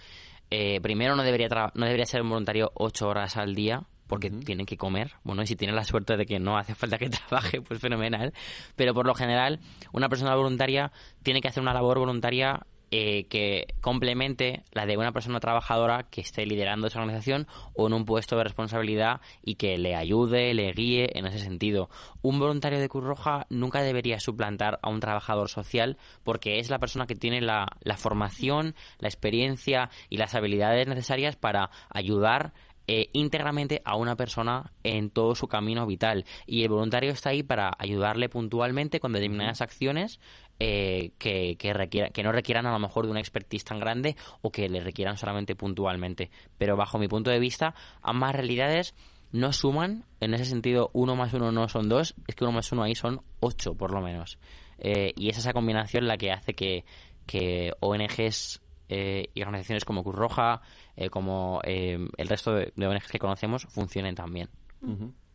[0.49, 3.83] eh, primero no debería, no debería ser un voluntario ocho horas al día
[4.13, 5.13] porque tiene que comer.
[5.23, 8.31] Bueno, y si tiene la suerte de que no hace falta que trabaje, pues fenomenal.
[8.75, 9.59] Pero por lo general,
[9.91, 10.91] una persona voluntaria
[11.23, 16.21] tiene que hacer una labor voluntaria eh, que complemente la de una persona trabajadora que
[16.21, 20.71] esté liderando esa organización o en un puesto de responsabilidad y que le ayude, le
[20.73, 21.89] guíe en ese sentido.
[22.21, 26.77] Un voluntario de Cruz Roja nunca debería suplantar a un trabajador social porque es la
[26.77, 32.53] persona que tiene la, la formación, la experiencia y las habilidades necesarias para ayudar
[32.87, 36.25] eh, íntegramente a una persona en todo su camino vital.
[36.45, 40.19] Y el voluntario está ahí para ayudarle puntualmente con determinadas acciones
[40.59, 44.15] eh, que, que, requiera- que no requieran a lo mejor de una expertise tan grande
[44.41, 46.29] o que le requieran solamente puntualmente.
[46.57, 48.95] Pero bajo mi punto de vista, ambas realidades
[49.31, 52.71] no suman, en ese sentido uno más uno no son dos, es que uno más
[52.71, 54.37] uno ahí son ocho por lo menos.
[54.77, 56.85] Eh, y es esa combinación la que hace que,
[57.25, 60.61] que ONGs eh, y organizaciones como Cruz Roja,
[60.95, 64.49] eh, como eh, el resto de, de ONGs que conocemos, funcionen también.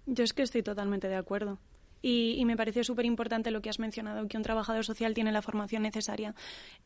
[0.07, 1.59] Yo es que estoy totalmente de acuerdo.
[2.01, 5.33] Y, y me pareció súper importante lo que has mencionado, que un trabajador social tiene
[5.33, 6.35] la formación necesaria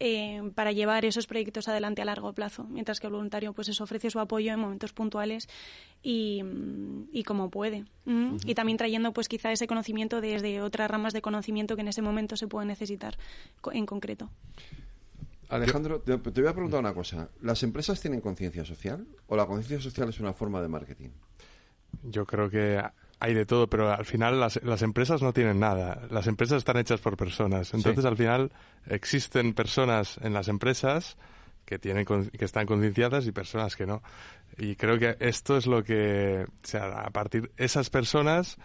[0.00, 3.84] eh, para llevar esos proyectos adelante a largo plazo, mientras que el voluntario pues eso,
[3.84, 5.48] ofrece su apoyo en momentos puntuales
[6.02, 6.42] y,
[7.12, 7.84] y como puede.
[8.06, 8.36] Mm.
[8.46, 12.00] Y también trayendo pues quizá ese conocimiento desde otras ramas de conocimiento que en ese
[12.00, 13.18] momento se puede necesitar
[13.72, 14.30] en concreto.
[15.54, 17.28] Alejandro, te, te voy a preguntar una cosa.
[17.42, 21.10] ¿Las empresas tienen conciencia social o la conciencia social es una forma de marketing?
[22.02, 22.82] Yo creo que
[23.20, 26.06] hay de todo, pero al final las, las empresas no tienen nada.
[26.10, 27.72] Las empresas están hechas por personas.
[27.74, 28.08] Entonces, Sí.
[28.08, 28.52] al final,
[28.86, 31.16] existen personas en las empresas
[31.64, 34.02] que, tienen, que están concienciadas y personas que no.
[34.58, 38.58] Y creo que esto es lo que, o sea, a partir de esas personas,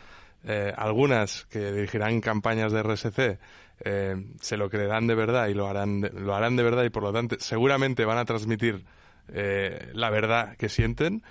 [0.44, 3.40] eh, algunas que dirigirán campañas de RSC,
[3.84, 6.90] eh, se lo creerán de verdad y lo harán de, lo harán de verdad y
[6.90, 8.86] por lo tanto seguramente van a transmitir
[9.28, 11.22] eh, la verdad que sienten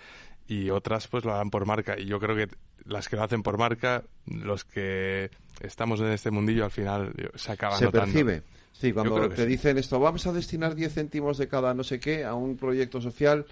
[0.46, 2.48] y otras pues lo harán por marca y yo creo que
[2.84, 5.30] las que lo hacen por marca, los que
[5.60, 8.04] estamos en este mundillo al final se acaban Se notando.
[8.12, 8.42] percibe.
[8.72, 9.46] Sí, cuando te sí.
[9.46, 13.00] dicen esto, vamos a destinar 10 céntimos de cada no sé qué a un proyecto
[13.00, 13.46] social,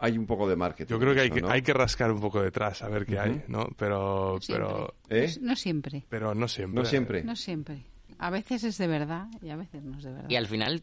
[0.00, 0.90] hay un poco de marketing.
[0.90, 1.52] Yo creo que hay en que, eso, ¿no?
[1.52, 3.68] hay que rascar un poco detrás a ver qué hay, ¿no?
[3.76, 5.34] Pero, pero, ¿Eh?
[5.40, 6.04] No siempre.
[6.08, 6.80] pero no siempre.
[6.80, 7.24] No siempre.
[7.24, 7.84] No siempre.
[8.18, 10.30] A veces es de verdad y a veces no es de verdad.
[10.30, 10.82] Y al final,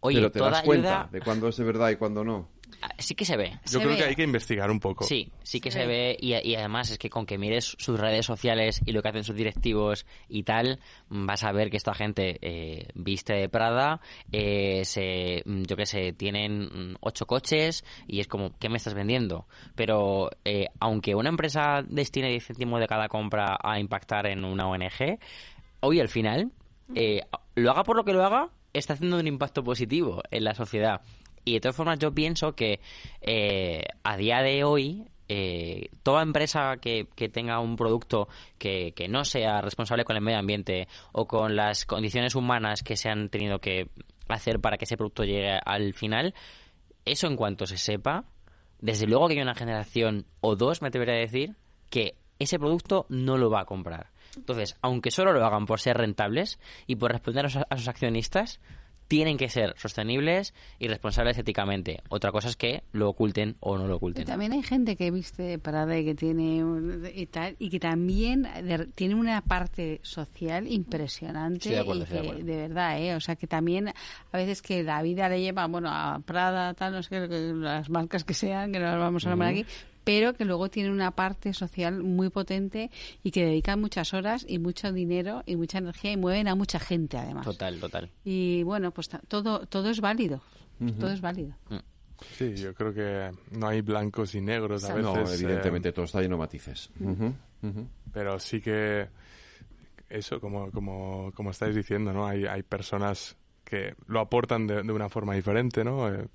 [0.00, 2.48] oye, Pero te toda das cuenta ayuda de cuándo es de verdad y cuándo no.
[2.98, 3.58] Sí que se ve.
[3.66, 5.04] Yo Se creo que hay que investigar un poco.
[5.04, 5.92] Sí, sí que Se se, ve.
[5.92, 9.08] ve y, y además es que con que mires sus redes sociales y lo que
[9.08, 14.00] hacen sus directivos y tal, vas a ver que esta gente eh, viste de Prada,
[14.30, 18.76] eh, se, mm, yo qué sé, tienen mm, ocho coches y es como, ¿qué me
[18.76, 19.46] estás vendiendo?
[19.74, 24.66] Pero eh, aunque una empresa destine 10 céntimos de cada compra a impactar en una
[24.68, 25.18] ONG,
[25.80, 26.50] hoy al final,
[26.94, 27.22] eh,
[27.54, 31.00] lo haga por lo que lo haga, está haciendo un impacto positivo en la sociedad.
[31.44, 32.80] Y de todas formas yo pienso que
[33.20, 38.28] eh, a día de hoy eh, toda empresa que, que tenga un producto
[38.58, 42.96] que, que no sea responsable con el medio ambiente o con las condiciones humanas que
[42.96, 43.88] se han tenido que
[44.28, 46.34] hacer para que ese producto llegue al final,
[47.04, 48.24] eso en cuanto se sepa,
[48.78, 51.56] desde luego que hay una generación o dos, me atrevería a decir,
[51.90, 54.10] que ese producto no lo va a comprar.
[54.36, 57.88] Entonces, aunque solo lo hagan por ser rentables y por responder a sus, a sus
[57.88, 58.60] accionistas,
[59.12, 62.00] tienen que ser sostenibles y responsables éticamente.
[62.08, 64.24] Otra cosa es que lo oculten o no lo oculten.
[64.24, 66.64] también hay gente que viste Prada y que tiene
[67.14, 68.48] y tal y que también
[68.94, 72.44] tiene una parte social impresionante Estoy de acuerdo, y de que acuerdo.
[72.46, 73.14] de verdad, ¿eh?
[73.14, 76.94] o sea que también a veces que la vida le lleva bueno a Prada tal
[76.94, 79.66] no sé las marcas que sean que no las vamos a nombrar aquí
[80.04, 82.90] pero que luego tiene una parte social muy potente
[83.22, 86.78] y que dedican muchas horas y mucho dinero y mucha energía y mueven a mucha
[86.78, 88.10] gente además Total, total.
[88.24, 90.40] y bueno pues todo todo es válido
[90.98, 91.54] todo es válido
[92.38, 95.02] Sí, yo creo que no hay blancos y negros a veces.
[95.02, 96.88] No, eh, evidentemente, todo está lleno de matices.
[98.12, 99.08] Pero sí que
[100.08, 102.26] eso, como, como, como estáis diciendo, ¿no?
[102.26, 106.12] Hay, hay personas que lo aportan de, de una forma diferente, ¿no?
[106.12, 106.26] Eh,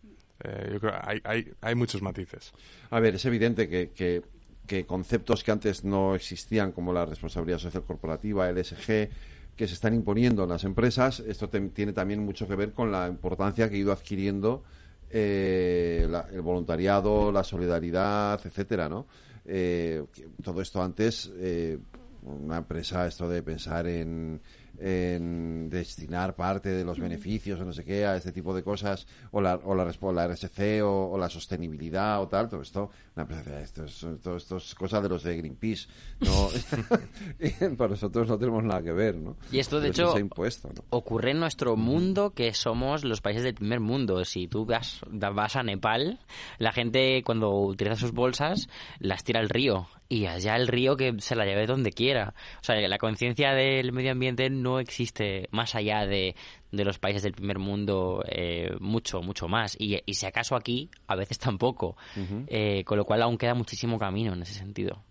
[0.44, 0.80] eh,
[1.62, 2.54] hay, muchos matices.
[2.90, 8.50] A ver, es evidente que, conceptos que antes no existían, como la responsabilidad social corporativa,
[8.50, 9.10] el ESG,
[9.56, 13.08] que se están imponiendo en las empresas, esto tiene también mucho que ver con la
[13.08, 14.64] importancia que ha ido adquiriendo
[15.10, 19.08] eh, el voluntariado, la solidaridad, etcétera, ¿no?
[19.46, 20.04] Eh,
[20.44, 21.32] todo esto antes,
[22.22, 24.42] una empresa, esto de pensar en,
[24.80, 29.08] en destinar parte de los beneficios o no sé qué a este tipo de cosas,
[29.32, 33.24] o la, o la, la RSC o, o la sostenibilidad o tal, todo esto, una
[33.24, 35.88] empresa esto es, todo esto es cosa de los de Greenpeace,
[36.22, 36.50] ¿no?
[37.78, 39.36] Para nosotros no tenemos nada que ver, ¿no?
[39.52, 40.30] Y esto, de Pero hecho,
[40.90, 44.24] ocurre en nuestro mundo que somos los países del primer mundo.
[44.26, 46.20] Si tú vas, vas a Nepal,
[46.58, 48.70] la gente cuando utiliza sus bolsas
[49.00, 52.34] las tira al río y allá el río que se la lleve donde quiera.
[52.62, 56.36] O sea, la conciencia del medio ambiente no existe más allá de,
[56.72, 59.76] de los países del primer mundo eh, mucho, mucho más.
[59.80, 61.96] Y, y si acaso aquí, a veces tampoco.
[62.48, 65.04] Eh, con lo cual aún queda muchísimo camino en ese sentido.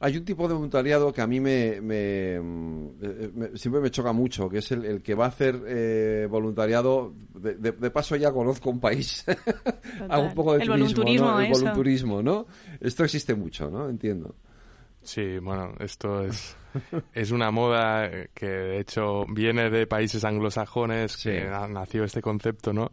[0.00, 3.88] Hay un tipo de voluntariado que a mí me, me, mm, eh, me- siempre me
[3.90, 7.14] choca mucho, que es el, el que va a hacer eh, voluntariado.
[7.34, 9.24] De, de- de paso ya conozco un país.
[10.08, 11.38] Hago un poco de El turismo, volunturismo, ¿no?
[11.40, 11.60] El eso.
[11.60, 12.46] volunturismo, ¿no?
[12.80, 13.88] Esto existe mucho, ¿no?
[13.88, 14.34] Entiendo.
[15.02, 16.56] Sí, bueno, esto es,
[17.12, 21.30] es una moda eh, que de hecho viene de países anglosajones, Sí.
[21.30, 22.90] que na- nació este concepto, ¿no?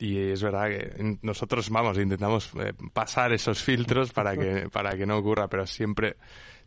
[0.00, 5.06] Y es verdad que nosotros, vamos, intentamos eh, pasar esos filtros para que, para que
[5.06, 6.16] no ocurra, pero siempre,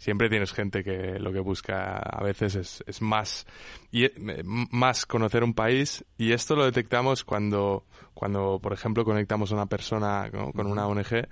[0.01, 3.45] siempre tienes gente que lo que busca a veces es, es más,
[3.91, 4.11] y, eh,
[4.43, 7.85] más conocer un país, y esto lo detectamos cuando,
[8.15, 10.53] cuando por ejemplo, conectamos a una persona ¿no?
[10.53, 11.27] con una ONG,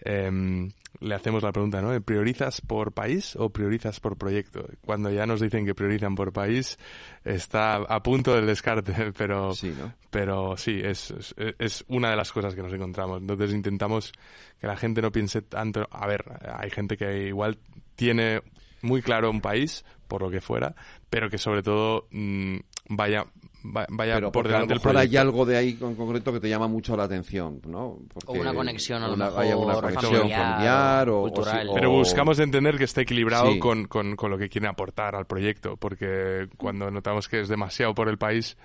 [0.00, 1.98] em, le hacemos la pregunta, ¿no?
[2.02, 4.66] ¿Priorizas por país o priorizas por proyecto?
[4.82, 6.78] Cuando ya nos dicen que priorizan por país,
[7.24, 9.94] está a punto del descarte, pero Sí, ¿no?
[10.10, 13.22] pero sí, es, es, es una de las cosas que nos encontramos.
[13.22, 14.12] Entonces intentamos
[14.60, 15.88] que la gente no piense tanto.
[15.90, 16.24] A ver,
[16.58, 17.58] hay gente que igual
[18.00, 18.40] tiene
[18.80, 20.74] muy claro un país, por lo que fuera,
[21.10, 22.56] pero que sobre todo mm,
[22.88, 23.26] vaya,
[23.64, 25.94] va- vaya Pero por porque a lo delante del mejor hay algo de ahí en
[25.94, 27.98] concreto que te llama mucho la atención, ¿no?
[28.12, 31.22] Porque O una conexión, a lo una- mejor, haya una conexión familiar, familiar o, o
[31.24, 31.70] cultural.
[31.74, 33.58] Pero buscamos entender que esté equilibrado Sí.
[33.58, 37.94] con, con, con lo que quieren aportar al proyecto, porque cuando notamos que es demasiado
[37.94, 38.56] por el país,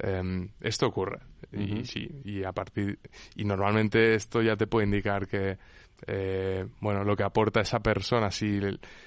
[0.00, 1.20] eh, esto ocurre.
[1.52, 2.98] Y sí, y a partir
[3.36, 5.58] y normalmente esto ya te puede indicar que
[6.06, 8.60] eh, bueno lo que aporta esa persona, si,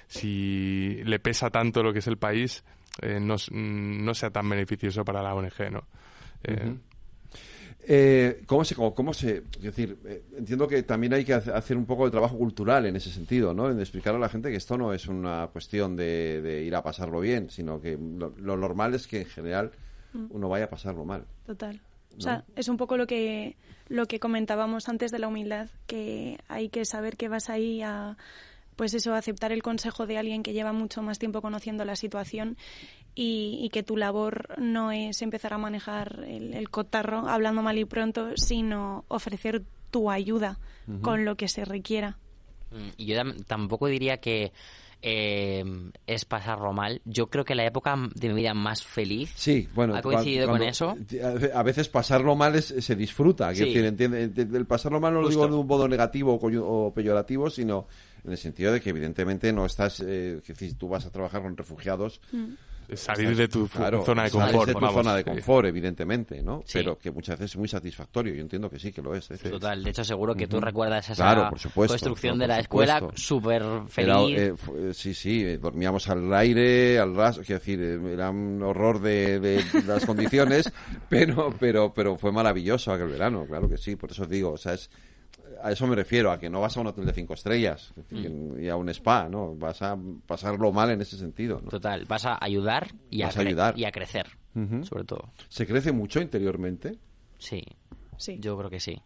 [0.06, 2.64] si le pesa tanto lo que es el país,
[3.02, 5.86] eh, no, no sea tan beneficioso para la ONG, ¿no?
[6.44, 6.76] Eh,
[7.86, 11.84] Eh, ¿Cómo se, cómo, se, es decir, eh, entiendo que también hay que hacer un
[11.84, 13.70] poco de trabajo cultural en ese sentido, ¿no?
[13.70, 17.20] En explicar a la gente que esto no es una cuestión de, ir a pasarlo
[17.20, 19.72] bien, sino que lo, normal es que en general
[20.14, 20.26] mm.
[20.30, 21.26] uno vaya a pasarlo mal.
[21.44, 21.78] Total.
[22.16, 23.56] O sea, es un poco lo que
[23.88, 28.16] lo que comentábamos antes de la humildad, que hay que saber que vas ahí a
[28.76, 32.56] pues eso, aceptar el consejo de alguien que lleva mucho más tiempo conociendo la situación
[33.14, 38.36] y, que tu labor no es empezar a manejar el, cotarro hablando mal y pronto,
[38.36, 39.62] sino ofrecer
[39.92, 40.58] tu ayuda
[41.00, 42.18] con lo que se requiera.
[42.72, 44.52] Mm, y yo tampoco diría que
[45.06, 45.62] eh,
[46.06, 47.02] es pasarlo mal.
[47.04, 50.62] Yo creo que la época de mi vida más feliz sí, bueno, ha coincidido con
[50.62, 50.96] eso.
[51.54, 53.54] A veces pasarlo mal se disfruta.
[53.54, 53.74] Sí.
[53.74, 57.86] el pasarlo mal no lo digo de un modo negativo o peyorativo, sino
[58.24, 61.42] en el sentido de que evidentemente no estás, eh, que si tú vas a trabajar
[61.42, 62.54] con refugiados, mm.
[62.94, 66.62] Salir de tu zona de confort, de tu zona de confort, evidentemente, ¿no?
[66.72, 68.34] Pero que muchas veces es muy satisfactorio.
[68.34, 69.28] Yo entiendo que sí, que lo es.
[69.28, 69.82] Total.
[69.82, 74.38] De hecho, seguro que tú recuerdas esa construcción de la escuela súper feliz.
[74.38, 75.56] Eh, eh, sí, sí.
[75.56, 80.72] Dormíamos al aire, al ras, quiero decir, era un horror de, de las condiciones,
[81.08, 83.46] pero, pero, pero fue maravilloso aquel verano.
[83.46, 83.96] Claro que sí.
[83.96, 84.90] Por eso digo, o sea, es
[85.64, 88.60] a eso me refiero, a que no vas a un hotel de cinco estrellas mm.
[88.62, 89.54] y a un spa, ¿no?
[89.56, 89.96] Vas a
[90.26, 91.60] pasarlo mal en ese sentido.
[91.64, 91.70] ¿no?
[91.70, 93.78] Total, vas a ayudar y, a, ayudar.
[93.78, 94.26] y a crecer,
[94.82, 95.30] sobre todo.
[95.48, 96.98] ¿Se crece mucho interiormente?
[97.38, 97.64] Sí,
[98.18, 99.00] sí, yo creo que sí.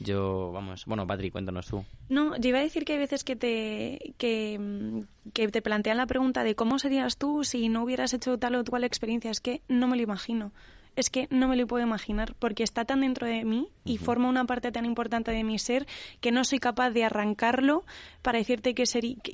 [0.00, 1.84] Yo, vamos, bueno, Patri, cuéntanos tú.
[2.08, 6.06] No, yo iba a decir que hay veces que te, que, que, te plantean la
[6.06, 9.30] pregunta de cómo serías tú si no hubieras hecho tal o cual experiencia.
[9.30, 10.52] Es que no me lo imagino
[11.00, 14.28] es que no me lo puedo imaginar porque está tan dentro de mí y forma
[14.28, 15.86] una parte tan importante de mi ser
[16.20, 17.84] que no soy capaz de arrancarlo
[18.22, 18.84] para decirte que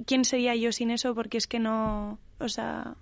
[0.07, 2.97] quién sería yo sin eso porque es que no, o sea,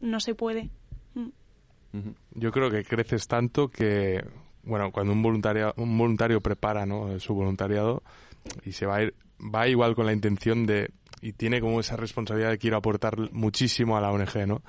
[0.00, 0.70] no se puede.
[1.14, 2.10] Mm.
[2.34, 4.24] Yo creo que creces tanto que,
[4.62, 7.18] bueno, cuando un voluntario, un voluntario prepara ¿no?
[7.18, 8.02] su voluntariado
[8.64, 10.90] y se va a ir, va igual con la intención de
[11.20, 14.62] y tiene como esa responsabilidad de quiero aportar muchísimo a la ONG, ¿no?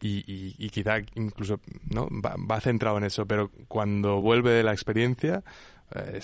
[0.00, 5.42] y, y, quizá incluso no va, centrado en eso, pero cuando vuelve de la experiencia,
[5.94, 6.20] eh,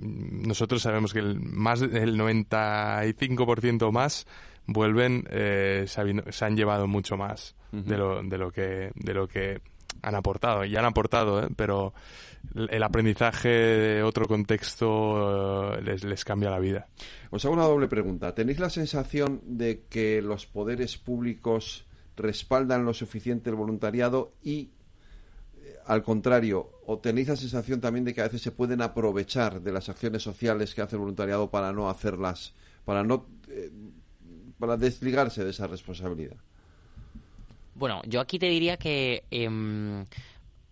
[0.00, 4.26] nosotros sabemos que el más el 95% o más
[4.66, 9.60] vuelven eh, se, han llevado mucho más de lo de lo que de lo que
[10.06, 11.48] han aportado y han aportado ¿eh?
[11.56, 11.92] pero
[12.54, 16.86] el aprendizaje de otro contexto les, les cambia la vida.
[17.30, 18.34] Os hago una doble pregunta.
[18.34, 21.86] ¿Tenéis la sensación de que los poderes públicos
[22.16, 24.70] respaldan lo suficiente el voluntariado y
[25.58, 29.60] eh, al contrario, o tenéis la sensación también de que a veces se pueden aprovechar
[29.60, 32.54] de las acciones sociales que hace el voluntariado para no hacerlas,
[32.84, 33.70] para no eh,
[34.58, 36.36] para desligarse de esa responsabilidad.
[37.78, 40.06] Bueno, yo aquí te diría que em,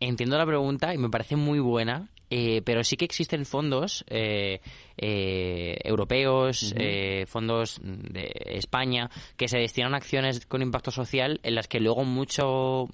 [0.01, 4.63] entiendo la pregunta y me parece muy buena, eh, pero sí que existen fondos eh,
[4.97, 11.69] europeos, eh, fondos de España, que se destinan a acciones con impacto social en las
[11.69, 12.89] que luego mucho,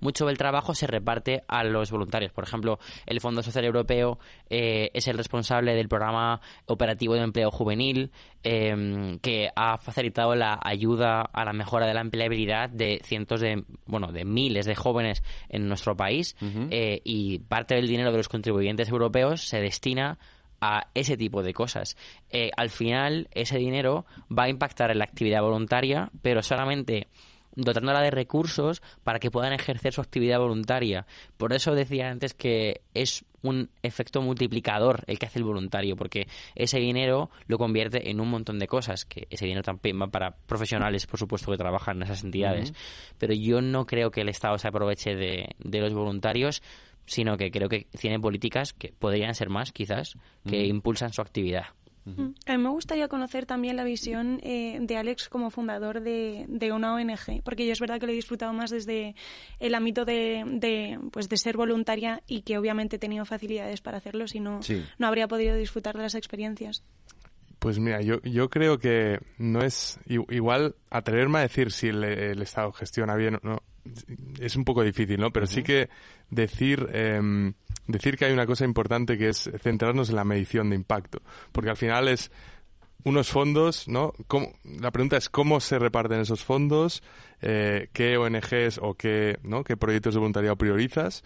[0.00, 2.32] mucho del trabajo se reparte a los voluntarios.
[2.32, 4.18] Por ejemplo, el Fondo Social Europeo
[4.50, 8.10] eh, es el responsable del programa operativo de empleo juvenil,
[8.42, 13.64] em, que ha facilitado la ayuda a la mejora de la empleabilidad de cientos de,
[13.86, 16.36] bueno, de miles de jóvenes en nuestro país.
[17.04, 20.18] Y parte del dinero de los contribuyentes europeos se destina
[20.60, 21.96] a ese tipo de cosas.
[22.30, 27.08] Eh, al final, ese dinero va a impactar en la actividad voluntaria, pero solamente
[27.56, 31.06] dotándola de recursos para que puedan ejercer su actividad voluntaria.
[31.36, 36.26] Por eso decía antes que es un efecto multiplicador el que hace el voluntario, porque
[36.54, 40.32] ese dinero lo convierte en un montón de cosas, que ese dinero también va para
[40.32, 42.72] profesionales, por supuesto, que trabajan en esas entidades.
[43.18, 46.62] Pero yo no creo que el Estado se aproveche de, de los voluntarios
[47.06, 50.14] sino que creo que tiene políticas que podrían ser más, quizás,
[50.48, 51.66] que impulsan su actividad.
[52.46, 56.94] A mí me gustaría conocer también la visión eh, de Alex como fundador de, una
[56.94, 59.16] ONG, porque yo es verdad que lo he disfrutado más desde
[59.58, 64.28] el ámbito de, pues de ser voluntaria y que obviamente he tenido facilidades para hacerlo,
[64.28, 64.60] si no,
[64.98, 66.84] no habría podido disfrutar de las experiencias.
[67.66, 72.40] Pues mira, yo, yo creo que no es igual atreverme a decir si el, el
[72.40, 73.62] Estado gestiona bien o no
[74.38, 75.32] es un poco difícil, ¿no?
[75.32, 75.88] Pero sí que
[76.30, 77.54] decir, em,
[77.88, 81.22] decir que hay una cosa importante que es centrarnos en la medición de impacto.
[81.50, 82.30] Porque al final es
[83.02, 84.12] unos fondos, ¿no?
[84.80, 87.02] la pregunta es cómo se reparten esos fondos,
[87.42, 89.64] eh, qué ONGs o qué, ¿no?
[89.64, 91.24] qué proyectos de voluntariado priorizas.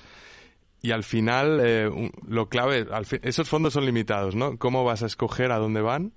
[0.83, 2.87] Y al final, eh, lo clave,
[3.23, 4.57] esos fondos son limitados, ¿no?
[4.57, 6.13] ¿Cómo vas a escoger a dónde van?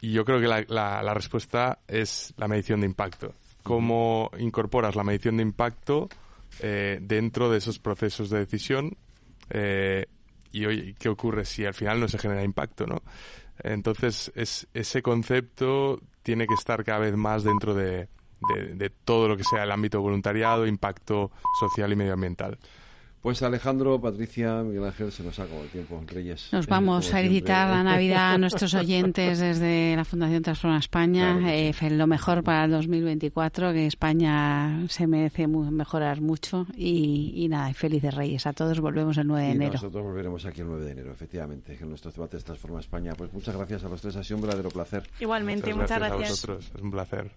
[0.00, 3.34] Y yo creo que la, respuesta es la medición de impacto
[3.68, 6.08] cómo incorporas la medición de impacto
[6.60, 8.96] eh, dentro de esos procesos de decisión
[9.50, 10.06] eh,
[10.52, 13.02] y oye, ¿qué ocurre si al final no se genera impacto, no?
[13.62, 18.08] Entonces, es, ese concepto tiene que estar cada vez más dentro de,
[18.74, 21.30] de todo lo que sea el ámbito voluntariado, impacto
[21.60, 22.58] social y medioambiental.
[23.28, 26.48] Pues Alejandro, Patricia, Miguel Ángel, se nos acabó el tiempo, Reyes.
[26.50, 31.38] Nos vamos a felicitar la Navidad a nuestros oyentes desde la Fundación Transforma España.
[31.52, 36.66] Eh, lo mejor para el 2024, que España se merece mejorar mucho.
[36.74, 38.80] Y, nada, felices Reyes a todos.
[38.80, 39.72] Volvemos el 9 de enero.
[39.74, 43.12] Nosotros volveremos aquí el 9 de enero, efectivamente, en nuestros debates Transforma España.
[43.14, 45.02] Pues muchas gracias a los tres, ha sido un verdadero placer.
[45.20, 46.30] Igualmente, muchas, gracias.
[46.30, 47.30] A vosotros, es un placer.